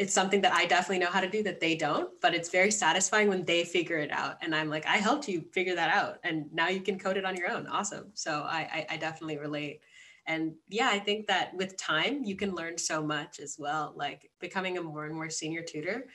[0.00, 2.70] it's something that I definitely know how to do that they don't, but it's very
[2.70, 4.38] satisfying when they figure it out.
[4.40, 6.20] And I'm like, I helped you figure that out.
[6.24, 7.66] And now you can code it on your own.
[7.66, 8.06] Awesome.
[8.14, 9.82] So I, I, I definitely relate.
[10.26, 13.92] And yeah, I think that with time, you can learn so much as well.
[13.94, 16.06] Like becoming a more and more senior tutor,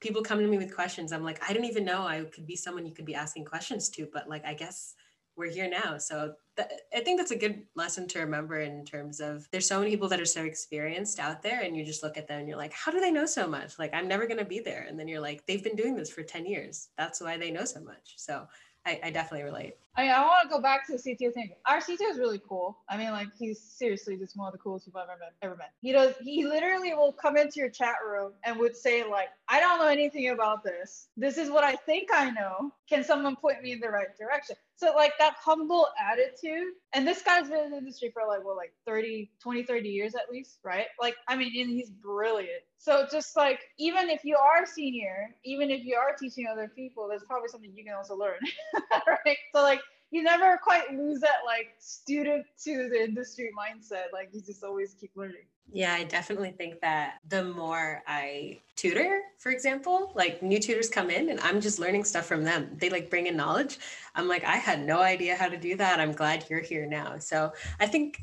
[0.00, 1.12] people come to me with questions.
[1.12, 3.88] I'm like, I didn't even know I could be someone you could be asking questions
[3.90, 4.96] to, but like, I guess
[5.38, 5.96] we're here now.
[5.98, 9.92] So I think that's a good lesson to remember in terms of there's so many
[9.92, 12.58] people that are so experienced out there, and you just look at them and you're
[12.58, 13.78] like, how do they know so much?
[13.78, 14.84] Like, I'm never going to be there.
[14.88, 16.88] And then you're like, they've been doing this for 10 years.
[16.98, 18.14] That's why they know so much.
[18.16, 18.48] So
[18.88, 19.74] I, I definitely relate.
[19.96, 21.50] I, mean, I want to go back to the CTO thing.
[21.66, 22.78] Our CTO is really cool.
[22.88, 25.32] I mean, like he's seriously just one of the coolest people I've ever met.
[25.42, 25.72] Ever met.
[25.82, 26.14] He does.
[26.22, 29.88] He literally will come into your chat room and would say like, "I don't know
[29.88, 31.08] anything about this.
[31.16, 32.72] This is what I think I know.
[32.88, 36.72] Can someone point me in the right direction?" So like that humble attitude.
[36.92, 40.14] And this guy's been in the industry for like what, like 30, 20, 30 years
[40.14, 40.86] at least, right?
[41.00, 42.62] Like, I mean, and he's brilliant.
[42.78, 47.08] So just like even if you are senior, even if you are teaching other people,
[47.08, 48.38] there's probably something you can also learn.
[49.26, 49.36] right.
[49.52, 49.80] So like
[50.12, 54.12] you never quite lose that like student to the industry mindset.
[54.12, 55.46] Like you just always keep learning.
[55.70, 61.10] Yeah, I definitely think that the more I tutor, for example, like new tutors come
[61.10, 62.70] in and I'm just learning stuff from them.
[62.78, 63.78] They like bring in knowledge.
[64.14, 66.00] I'm like, I had no idea how to do that.
[66.00, 67.18] I'm glad you're here now.
[67.18, 68.22] So I think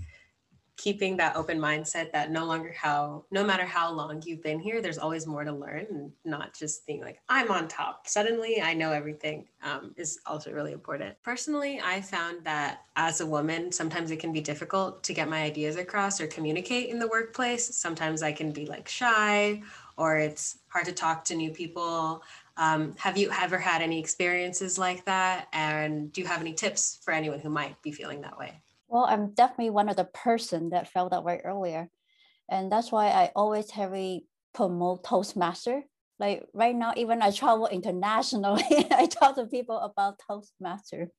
[0.78, 4.82] keeping that open mindset that no longer how no matter how long you've been here
[4.82, 8.08] there's always more to learn and not just being like i'm on top.
[8.08, 11.16] Suddenly i know everything um, is also really important.
[11.24, 15.44] Personally i found that as a woman sometimes it can be difficult to get my
[15.44, 17.76] ideas across or communicate in the workplace.
[17.76, 19.62] Sometimes i can be like shy
[19.98, 22.22] or it's hard to talk to new people.
[22.58, 25.48] Um, have you ever had any experiences like that?
[25.54, 28.62] And do you have any tips for anyone who might be feeling that way
[28.96, 31.90] well, I'm definitely one of the person that felt that way earlier.
[32.50, 35.84] And that's why I always heavily promote Toastmaster.
[36.18, 41.10] Like right now, even I travel internationally, I talk to people about Toastmaster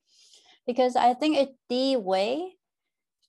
[0.66, 2.54] because I think it's the way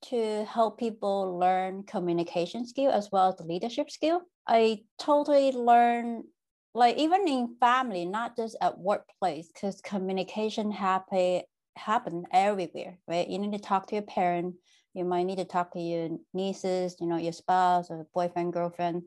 [0.04, 4.22] to help people learn communication skill as well as leadership skill.
[4.48, 6.24] I totally learn
[6.74, 11.42] like even in family, not just at workplace, because communication happen
[11.78, 13.28] happen everywhere, right?
[13.28, 14.56] You need to talk to your parent.
[14.94, 19.04] You might need to talk to your nieces, you know, your spouse or boyfriend, girlfriend.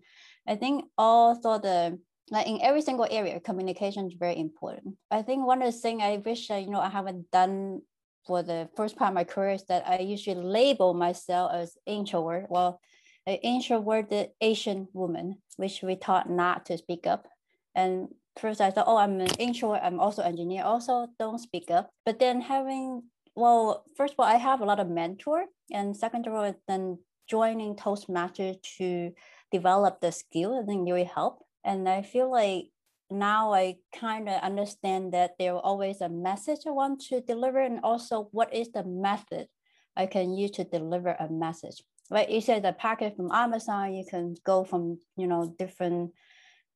[0.47, 1.99] I think also the
[2.31, 4.95] like in every single area, communication is very important.
[5.11, 7.83] I think one of the things I wish I, you know, I haven't done
[8.27, 12.47] for the first part of my career is that I usually label myself as introvert.
[12.49, 12.81] Well,
[13.27, 17.27] an introverted Asian woman, which we taught not to speak up.
[17.75, 18.09] And
[18.39, 19.81] first I thought, oh, I'm an introvert.
[19.83, 20.65] I'm also engineer.
[20.65, 21.91] Also, don't speak up.
[22.05, 23.03] But then having,
[23.35, 26.99] well, first of all, I have a lot of mentor, and second of all, then
[27.29, 29.13] joining Toastmaster to
[29.53, 31.45] develop the skill, I think really help.
[31.65, 32.67] And I feel like
[33.11, 37.81] now I kind of understand that there always a message I want to deliver, and
[37.83, 39.49] also what is the method
[39.97, 41.83] I can use to deliver a message.
[42.11, 46.13] Right, you said the packet from Amazon, you can go from you know different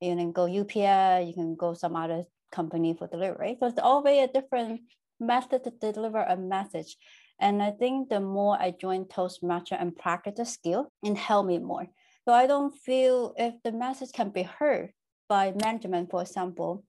[0.05, 3.57] you can go UPS, you can go some other company for delivery.
[3.59, 4.83] So it's always a different
[5.21, 6.97] method to deliver a message.
[7.41, 11.59] And I think the more I join Toastmaster and practice the skill, it help me
[11.59, 11.87] more.
[12.27, 14.93] So I don't feel if the message can be heard
[15.29, 16.85] by management, for example,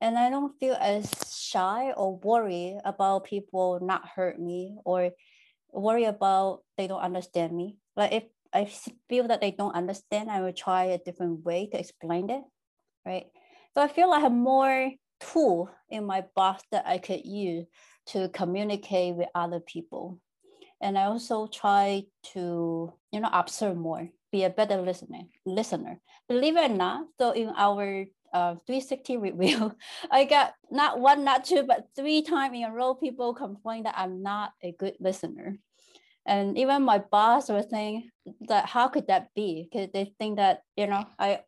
[0.00, 5.10] and I don't feel as shy or worry about people not hurt me or
[5.72, 7.76] worry about they don't understand me.
[7.96, 8.70] Like if I
[9.08, 12.42] feel that they don't understand, I will try a different way to explain it
[13.04, 13.26] right?
[13.74, 14.90] So I feel I have more
[15.20, 17.66] tool in my box that I could use
[18.06, 20.20] to communicate with other people.
[20.80, 25.20] And I also try to, you know, observe more be a better listener.
[25.46, 27.06] Listener, believe it or not.
[27.20, 29.76] So in our uh, 360 review,
[30.10, 33.94] I got not one, not two, but three times in a row people complain that
[33.96, 35.56] I'm not a good listener.
[36.26, 38.10] And even my boss was saying
[38.48, 39.68] that how could that be?
[39.70, 41.40] Because they think that, you know, I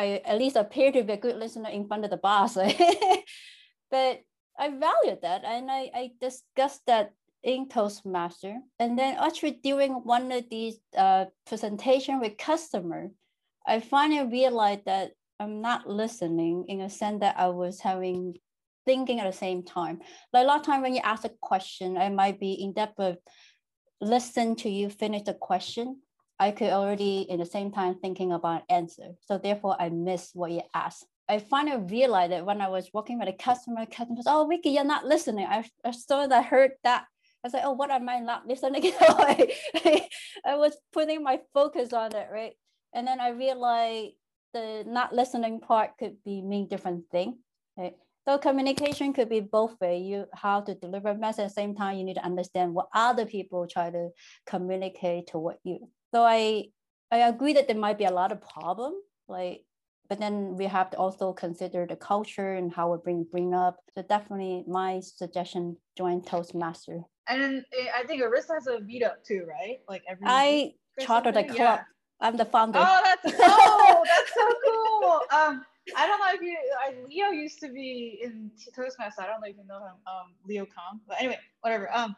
[0.00, 2.54] I at least appear to be a good listener in front of the boss.
[3.90, 4.20] but
[4.58, 8.56] I value that and I, I discussed that in Toastmaster.
[8.78, 13.10] And then actually during one of these uh, presentation with customer,
[13.66, 18.36] I finally realized that I'm not listening in a sense that I was having
[18.86, 20.00] thinking at the same time.
[20.32, 22.98] Like a lot of time when you ask a question, I might be in depth
[22.98, 23.18] of
[24.00, 26.00] listen to you finish the question.
[26.40, 29.10] I could already in the same time thinking about an answer.
[29.26, 31.04] So therefore I miss what you asked.
[31.28, 34.70] I finally realized that when I was working with a customer, customer says, oh, Vicky,
[34.70, 35.46] you're not listening.
[35.46, 37.04] I, I started, I heard that.
[37.44, 38.90] I was like, oh, what am I not listening?
[39.00, 40.06] I
[40.46, 42.54] was putting my focus on it, right?
[42.94, 44.14] And then I realized
[44.54, 47.38] the not listening part could be mean different thing,
[47.76, 47.94] right?
[48.26, 49.98] So communication could be both way.
[49.98, 51.98] You how to deliver message at the same time.
[51.98, 54.08] You need to understand what other people try to
[54.46, 55.88] communicate to what you.
[56.12, 56.66] So I
[57.10, 58.94] I agree that there might be a lot of problem,
[59.28, 59.64] like,
[60.08, 63.78] but then we have to also consider the culture and how we bring bring up.
[63.94, 67.02] So definitely, my suggestion: join Toastmaster.
[67.28, 69.78] And eh, I think Arista has a meetup too, right?
[69.88, 70.26] Like every.
[70.26, 71.56] I chartered a club.
[71.56, 71.82] Yeah.
[72.20, 72.78] I'm the founder.
[72.82, 75.20] Oh, that's oh, that's so cool.
[75.32, 75.64] Um,
[75.96, 79.18] I don't know if you, I, Leo used to be in Toastmasters.
[79.18, 81.00] I don't know if you know him, um, Leo Kong.
[81.08, 81.88] But anyway, whatever.
[81.94, 82.14] Um,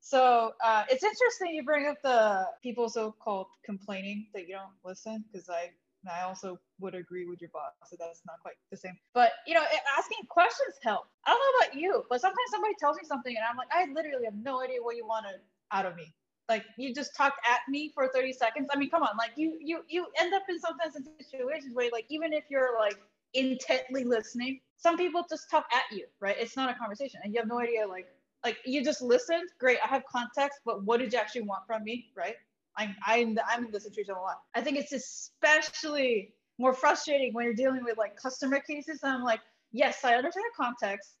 [0.00, 5.24] so uh, it's interesting you bring up the people so-called complaining that you don't listen
[5.30, 5.70] because I
[6.08, 8.96] I also would agree with your boss so that's not quite the same.
[9.14, 9.64] But you know,
[9.98, 11.06] asking questions help.
[11.26, 13.92] I don't know about you, but sometimes somebody tells me something and I'm like, I
[13.92, 15.40] literally have no idea what you wanted
[15.72, 16.14] out of me
[16.48, 19.58] like you just talked at me for 30 seconds i mean come on like you
[19.60, 22.96] you you end up in sometimes in situations where like even if you're like
[23.34, 27.40] intently listening some people just talk at you right it's not a conversation and you
[27.40, 28.08] have no idea like
[28.44, 31.82] like you just listened great i have context but what did you actually want from
[31.84, 32.36] me right
[32.76, 37.44] i'm i'm, I'm in the situation a lot i think it's especially more frustrating when
[37.44, 39.40] you're dealing with like customer cases and i'm like
[39.72, 41.16] yes i understand the context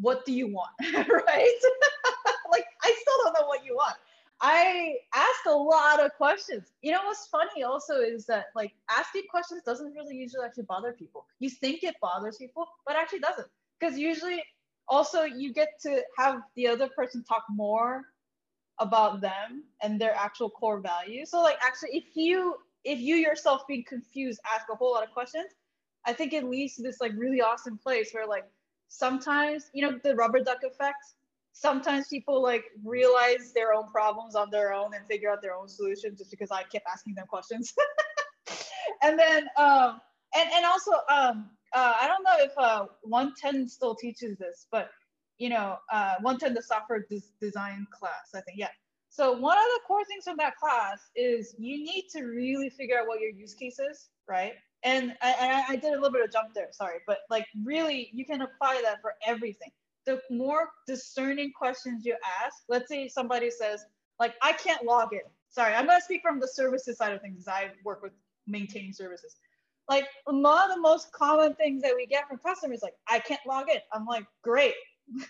[0.00, 1.60] what do you want right
[2.50, 3.96] like i still don't know what you want
[4.40, 6.70] I ask a lot of questions.
[6.82, 10.92] You know what's funny also is that like asking questions doesn't really usually actually bother
[10.92, 11.26] people.
[11.40, 13.48] You think it bothers people, but actually doesn't.
[13.78, 14.42] Because usually
[14.88, 18.02] also you get to have the other person talk more
[18.80, 21.30] about them and their actual core values.
[21.30, 25.10] So like actually if you if you yourself being confused ask a whole lot of
[25.10, 25.46] questions,
[26.06, 28.44] I think it leads to this like really awesome place where like
[28.88, 31.04] sometimes, you know, the rubber duck effect
[31.58, 35.68] sometimes people like realize their own problems on their own and figure out their own
[35.68, 37.74] solutions just because I kept asking them questions.
[39.02, 40.00] and then um
[40.36, 44.90] and and also um uh, I don't know if uh 110 still teaches this, but
[45.38, 48.58] you know, uh 110 the software des- design class, I think.
[48.58, 48.68] Yeah.
[49.10, 52.98] So one of the core things from that class is you need to really figure
[52.98, 54.52] out what your use case is, right?
[54.84, 58.10] And I, I, I did a little bit of jump there, sorry, but like really
[58.12, 59.70] you can apply that for everything
[60.08, 63.84] the more discerning questions you ask, let's say somebody says,
[64.18, 65.20] like, I can't log in.
[65.50, 67.46] Sorry, I'm going to speak from the services side of things.
[67.46, 68.12] I work with
[68.46, 69.36] maintaining services.
[69.88, 73.40] Like, one of the most common things that we get from customers, like, I can't
[73.46, 73.78] log in.
[73.92, 74.74] I'm like, great.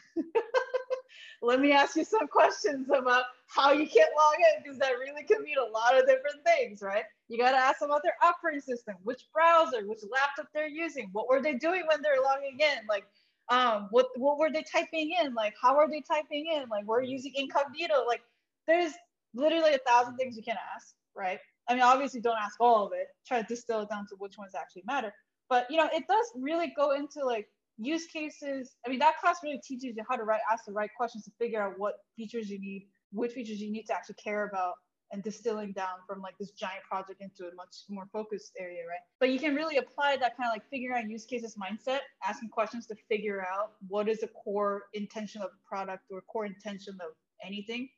[1.42, 5.22] Let me ask you some questions about how you can't log in because that really
[5.22, 7.04] can mean a lot of different things, right?
[7.28, 11.10] You got to ask them about their operating system, which browser, which laptop they're using,
[11.12, 13.04] what were they doing when they're logging in, like
[13.50, 15.34] um, what what were they typing in?
[15.34, 16.68] Like, how are they typing in?
[16.68, 18.04] Like, we're using incognito.
[18.06, 18.22] Like,
[18.66, 18.92] there's
[19.34, 21.38] literally a thousand things you can ask, right?
[21.68, 23.08] I mean, obviously, don't ask all of it.
[23.26, 25.12] Try to distill it down to which ones actually matter.
[25.48, 27.46] But you know, it does really go into like
[27.78, 28.76] use cases.
[28.86, 31.30] I mean, that class really teaches you how to write, ask the right questions to
[31.38, 34.74] figure out what features you need, which features you need to actually care about,
[35.12, 39.00] and distilling down from like this giant project into a much more focused area, right?
[39.20, 42.50] But you can really apply that kind of like figuring out use cases mindset, asking
[42.50, 46.94] questions to figure out what is the core intention of the product or core intention
[47.00, 47.12] of
[47.44, 47.88] anything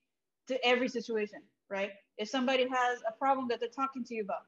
[0.48, 1.90] to every situation, right?
[2.18, 4.42] If somebody has a problem that they're talking to you about,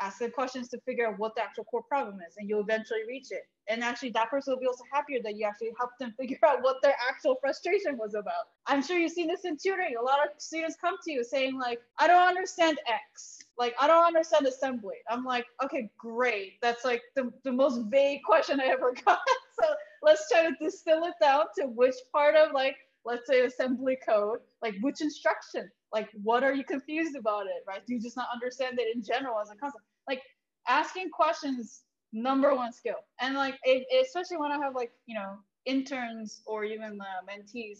[0.00, 3.00] ask them questions to figure out what the actual core problem is, and you'll eventually
[3.08, 3.42] reach it.
[3.68, 6.62] And actually, that person will be also happier that you actually helped them figure out
[6.62, 8.48] what their actual frustration was about.
[8.66, 9.96] I'm sure you've seen this in tutoring.
[9.98, 13.40] A lot of students come to you saying, like, I don't understand X.
[13.58, 14.96] Like, I don't understand assembly.
[15.10, 16.54] I'm like, okay, great.
[16.62, 19.18] That's like the, the most vague question I ever got.
[19.60, 19.68] so
[20.02, 22.76] let's try to distill it down to which part of like
[23.08, 27.84] let's say assembly code, like which instruction, like what are you confused about it, right?
[27.86, 29.84] Do you just not understand it in general as a concept?
[30.06, 30.22] Like
[30.68, 31.82] asking questions,
[32.12, 32.96] number one skill.
[33.20, 37.78] And like, it, especially when I have like, you know, interns or even uh, mentees,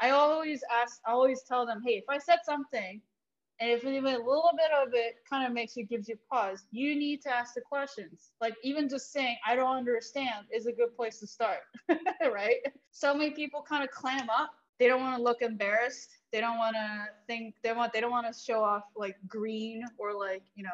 [0.00, 3.00] I always ask, I always tell them, hey, if I said something
[3.60, 6.64] and if even a little bit of it kind of makes you, gives you pause,
[6.70, 8.30] you need to ask the questions.
[8.40, 11.58] Like even just saying, I don't understand is a good place to start,
[12.32, 12.56] right?
[12.90, 14.50] So many people kind of clam up.
[14.80, 16.08] They don't want to look embarrassed.
[16.32, 19.84] They don't want to think, they want, they don't want to show off like green
[19.98, 20.70] or like, you know,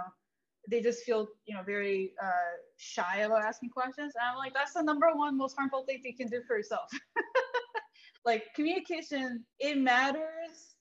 [0.70, 4.14] they just feel, you know, very uh, shy about asking questions.
[4.14, 6.88] And I'm like, that's the number one most harmful thing you can do for yourself.
[8.24, 10.76] like communication, it matters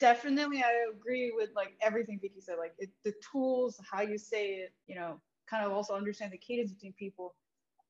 [0.00, 4.50] definitely i agree with like everything vicky said like it, the tools how you say
[4.50, 5.20] it you know
[5.50, 7.34] kind of also understand the cadence between people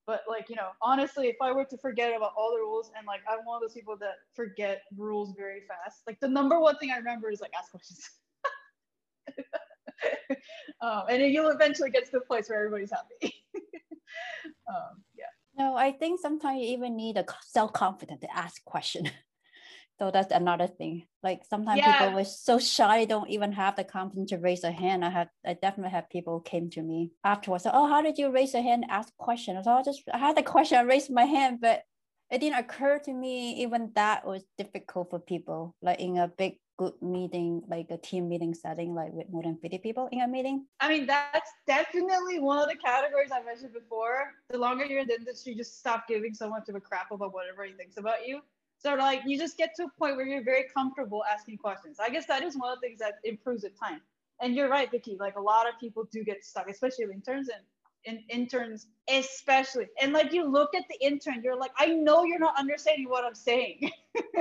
[0.09, 3.07] but like you know honestly if i were to forget about all the rules and
[3.07, 6.77] like i'm one of those people that forget rules very fast like the number one
[6.79, 8.11] thing i remember is like ask questions.
[10.81, 13.35] Um, and you'll eventually get to the place where everybody's happy.
[14.69, 15.25] Um, yeah.
[15.59, 19.11] No i think sometimes you even need a self-confidence to ask question
[19.99, 21.05] so that's another thing.
[21.23, 21.99] Like sometimes yeah.
[21.99, 25.05] people were so shy don't even have the confidence to raise a hand.
[25.05, 28.31] I had i definitely had people came to me afterwards so, oh how did you
[28.31, 28.87] raise a hand?
[28.89, 31.83] Ask questions so oh, i just i had the question i raised my hand but
[32.31, 33.63] it didn't occur to me.
[33.63, 38.29] Even that was difficult for people like in a big good meeting like a team
[38.29, 40.65] meeting setting like with more than 50 people in a meeting.
[40.79, 44.35] I mean that's definitely one of the categories i mentioned before.
[44.51, 47.35] The longer you're in the industry just stop giving so much of a crap about
[47.35, 48.43] what everybody thinks about you
[48.79, 51.99] so like you just get to a point where you're very comfortable asking questions.
[52.01, 54.01] I guess that is one of the things that improves with time.
[54.41, 55.17] And you're right, Vicky.
[55.19, 57.63] Like a lot of people do get stuck, especially interns and
[58.05, 59.87] in interns, especially.
[60.01, 63.25] And like you look at the intern, you're like, I know you're not understanding what
[63.25, 63.91] I'm saying.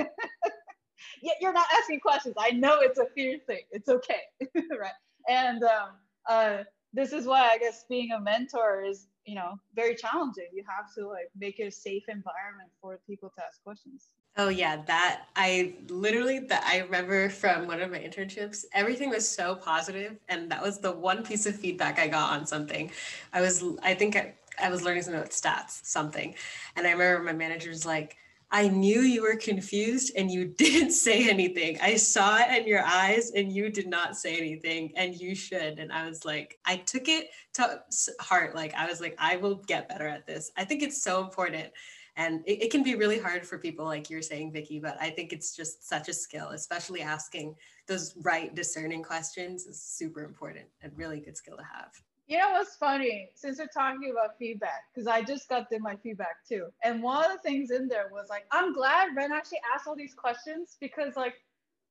[1.22, 2.36] Yet you're not asking questions.
[2.38, 3.62] I know it's a fear thing.
[3.72, 4.22] It's okay,
[4.56, 4.92] right?
[5.28, 5.90] And um,
[6.30, 6.58] uh,
[6.98, 10.48] this is why I guess being a mentor is you know very challenging.
[10.52, 14.10] You have to like make it a safe environment for people to ask questions.
[14.40, 19.28] Oh yeah that i literally that i remember from one of my internships everything was
[19.28, 22.92] so positive and that was the one piece of feedback i got on something.
[23.34, 26.36] I was i think i, I was learning something about stats something.
[26.76, 28.18] And i remember my manager's like
[28.50, 31.78] I knew you were confused and you didn't say anything.
[31.82, 35.80] I saw it in your eyes and you did not say anything and you should.
[35.80, 37.82] And I was like, I took it to
[38.20, 38.56] heart.
[38.56, 40.52] Like, I was like, I will get better at this.
[40.58, 41.72] I think it's so important.
[42.16, 45.12] And it, it can be really hard for people, like you're saying, Vicky, but I
[45.12, 47.56] think it's just such a skill, especially asking
[47.88, 51.92] those right discerning questions is super important and really good skill to have.
[52.28, 53.30] You know what's funny?
[53.36, 56.68] Since we're talking about feedback, because I just got my feedback too.
[56.84, 59.96] And one of the things in there was like, I'm glad Ren actually asked all
[59.96, 61.36] these questions because like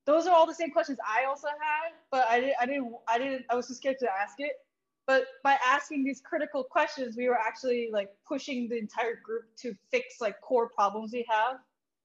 [0.05, 3.19] those are all the same questions I also had, but I didn't I didn't I
[3.19, 4.53] didn't I was too scared to ask it.
[5.07, 9.75] But by asking these critical questions, we were actually like pushing the entire group to
[9.91, 11.57] fix like core problems we have,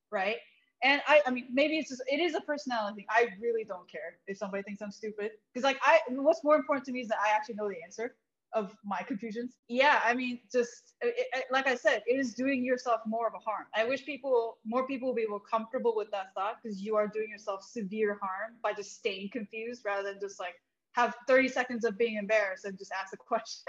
[0.10, 0.38] right?
[0.84, 3.06] and I, I mean, maybe it's just it is a personality thing.
[3.10, 6.86] I really don't care if somebody thinks I'm stupid because, like, I what's more important
[6.88, 8.16] to me is that I actually know the answer
[8.54, 9.56] of my confusions.
[9.68, 13.28] Yeah, I mean, just uh, it, it, like I said, it is doing yourself more
[13.28, 13.66] of a harm.
[13.76, 17.08] I wish people, more people, will be more comfortable with that thought because you are
[17.08, 20.56] doing yourself severe harm by just staying confused rather than just like
[20.94, 23.64] have 30 seconds of being embarrassed and just ask a question.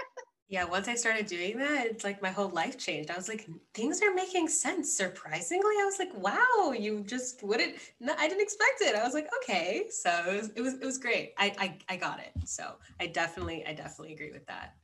[0.53, 3.09] Yeah, once I started doing that, it's like my whole life changed.
[3.09, 4.95] I was like, things are making sense.
[4.95, 7.73] Surprisingly, I was like, wow, you just wouldn't.
[7.99, 8.95] No, I didn't expect it.
[8.95, 11.33] I was like, okay, so it was it was, it was great.
[11.39, 12.33] I, I I got it.
[12.47, 14.75] So I definitely I definitely agree with that.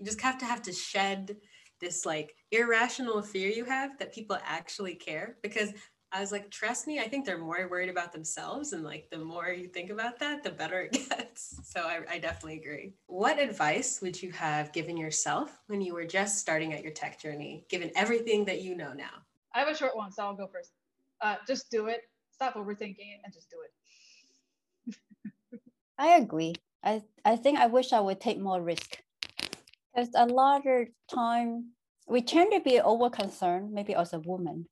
[0.00, 1.36] You just have to have to shed
[1.80, 5.70] this like irrational fear you have that people actually care because
[6.14, 8.72] I was like, trust me, I think they're more worried about themselves.
[8.72, 11.58] And like, the more you think about that, the better it gets.
[11.64, 12.94] So I, I, definitely agree.
[13.06, 17.20] What advice would you have given yourself when you were just starting at your tech
[17.20, 19.10] journey, given everything that you know now?
[19.56, 20.70] I have a short one, so I'll go first.
[21.20, 22.02] Uh, just do it.
[22.30, 23.56] Stop overthinking it and just do
[24.94, 24.96] it.
[25.98, 26.54] I agree.
[26.84, 28.98] I, I think I wish I would take more risk
[29.92, 31.70] because a lot of time
[32.06, 34.68] we tend to be over concerned, maybe as a woman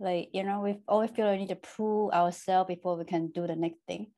[0.00, 3.46] like you know we always feel we need to prove ourselves before we can do
[3.46, 4.08] the next thing.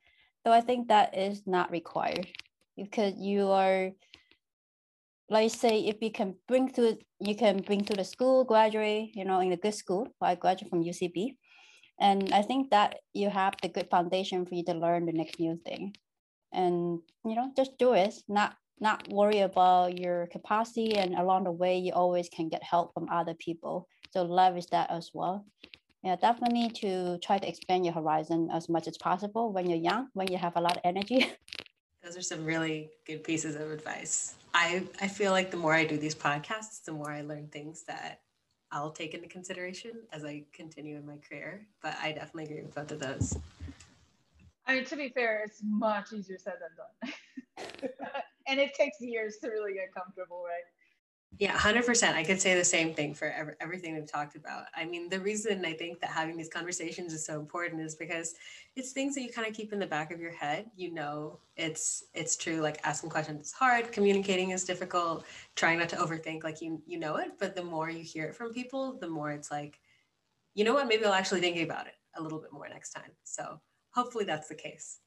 [0.45, 2.27] So i think that is not required
[2.77, 3.91] because you are
[5.29, 9.25] like say if you can bring to you can bring to the school graduate you
[9.25, 11.35] know in a good school i graduate from ucb
[11.99, 15.41] and i think that you have the good foundation for you to learn the next
[15.41, 15.95] new thing.
[16.53, 18.15] And you know just do it.
[18.29, 22.93] Not not worry about your capacity and along the way you always can get help
[22.95, 25.45] from other people so leverage that as well
[26.07, 30.09] yeah, definitely to try to expand your horizon as much as possible when you're young,
[30.15, 31.33] when you have a lot of energy.
[32.05, 34.37] Those are some really good pieces of advice.
[34.55, 37.83] I, I feel like the more I do these podcasts, the more I learn things
[37.89, 38.21] that
[38.71, 41.67] I'll take into consideration as I continue in my career.
[41.83, 43.37] But I definitely agree with both of those.
[44.69, 47.91] I mean, to be fair, it's much easier said than done.
[48.47, 50.63] and it takes years to really get comfortable, right?
[51.39, 52.15] Yeah, 100%.
[52.15, 54.65] I could say the same thing for every, everything we've talked about.
[54.75, 58.35] I mean, the reason I think that having these conversations is so important is because
[58.75, 60.71] it's things that you kind of keep in the back of your head.
[60.77, 65.27] You know, it's it's true like asking questions is hard, communicating is difficult,
[65.57, 68.35] trying not to overthink like you you know it, but the more you hear it
[68.35, 69.79] from people, the more it's like
[70.55, 73.11] you know what, maybe I'll actually think about it a little bit more next time.
[73.25, 73.61] So,
[73.91, 75.01] hopefully that's the case.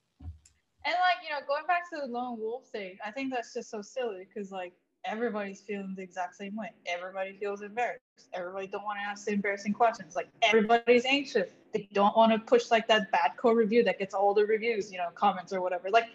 [0.85, 3.69] And like, you know, going back to the lone wolf thing, I think that's just
[3.71, 4.73] so silly because like
[5.05, 6.71] everybody's feeling the exact same way.
[6.85, 8.01] Everybody feels embarrassed.
[8.33, 10.15] Everybody don't want to ask the embarrassing questions.
[10.15, 11.49] Like everybody's anxious.
[11.73, 14.91] They don't want to push like that bad code review that gets all the reviews,
[14.91, 15.89] you know, comments or whatever.
[15.89, 16.09] Like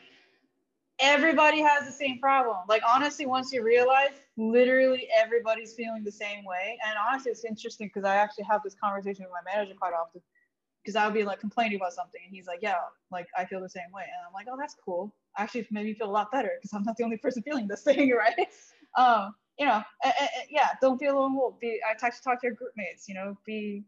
[0.98, 2.56] everybody has the same problem.
[2.68, 6.78] Like honestly, once you realize literally everybody's feeling the same way.
[6.86, 10.20] And honestly, it's interesting because I actually have this conversation with my manager quite often
[10.84, 12.76] because I would be like complaining about something, and he's like, "Yeah,
[13.10, 15.14] like I feel the same way," and I'm like, "Oh, that's cool.
[15.38, 17.82] Actually, made me feel a lot better because I'm not the only person feeling this
[17.82, 18.48] thing, right?"
[18.96, 19.82] Um, you know,
[20.50, 21.58] yeah, don't be alone wolf.
[21.60, 23.08] Be I talk to talk to your group mates.
[23.08, 23.84] You know, be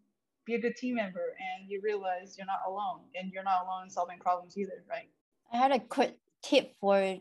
[0.46, 3.84] be a good team member, and you realize you're not alone, and you're not alone
[3.84, 5.08] in solving problems either, right?
[5.52, 7.18] I had a quick tip for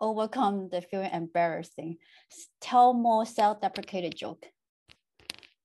[0.00, 1.98] overcome the feeling embarrassing.
[2.60, 4.46] Tell more self-deprecated joke.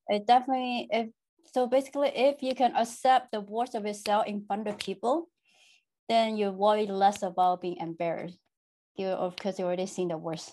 [0.07, 1.09] It definitely if
[1.55, 5.29] so basically, if you can accept the worst of yourself in front of people,
[6.09, 8.37] then you worry less about being embarrassed.
[8.97, 10.51] You, of course, you already seen the worst.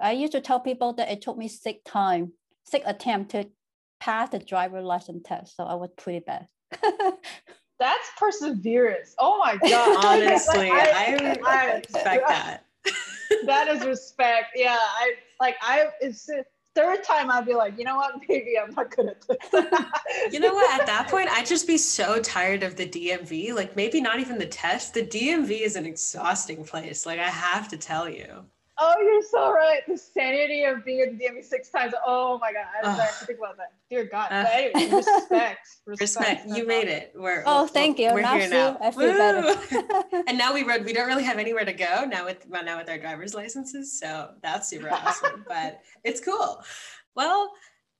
[0.00, 2.30] I used to tell people that it took me six time,
[2.62, 3.48] six attempt to
[3.98, 5.56] pass the driver license test.
[5.56, 6.46] So I was pretty bad.
[7.80, 9.16] That's perseverance.
[9.18, 10.04] Oh my god!
[10.04, 12.66] Honestly, I, I, I respect that.
[13.46, 14.52] that is respect.
[14.54, 15.86] Yeah, I like I.
[16.00, 16.30] It's
[16.74, 19.38] third time I'd be like, you know what, maybe I'm not good at this.
[20.32, 20.80] you know what?
[20.80, 23.54] At that point, I'd just be so tired of the DMV.
[23.54, 24.94] Like maybe not even the test.
[24.94, 27.06] The DMV is an exhausting place.
[27.06, 28.44] Like I have to tell you.
[28.82, 29.80] Oh, you're so right.
[29.86, 31.92] The sanity of being at the DMV six times.
[32.06, 33.74] Oh my god, I didn't to think about that.
[33.90, 34.28] Dear God.
[34.30, 36.00] Uh, but anyway, respect, respect.
[36.00, 36.46] Respect.
[36.48, 37.12] You made it.
[37.14, 38.10] We're oh, thank you.
[38.14, 38.78] We're now here now.
[38.80, 40.22] I feel better.
[40.28, 40.86] and now we rode.
[40.86, 43.98] We don't really have anywhere to go now with now with our driver's licenses.
[44.00, 45.44] So that's super awesome.
[45.46, 46.62] But it's cool.
[47.14, 47.52] Well,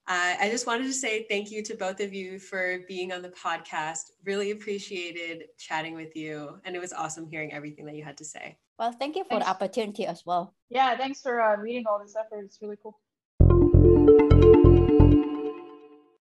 [0.07, 3.21] uh, I just wanted to say thank you to both of you for being on
[3.21, 4.11] the podcast.
[4.25, 8.25] Really appreciated chatting with you, and it was awesome hearing everything that you had to
[8.25, 8.57] say.
[8.81, 9.45] Well, thank you for thanks.
[9.45, 10.55] the opportunity as well.
[10.71, 12.45] Yeah, thanks for uh, reading all this effort.
[12.45, 12.97] It's really cool.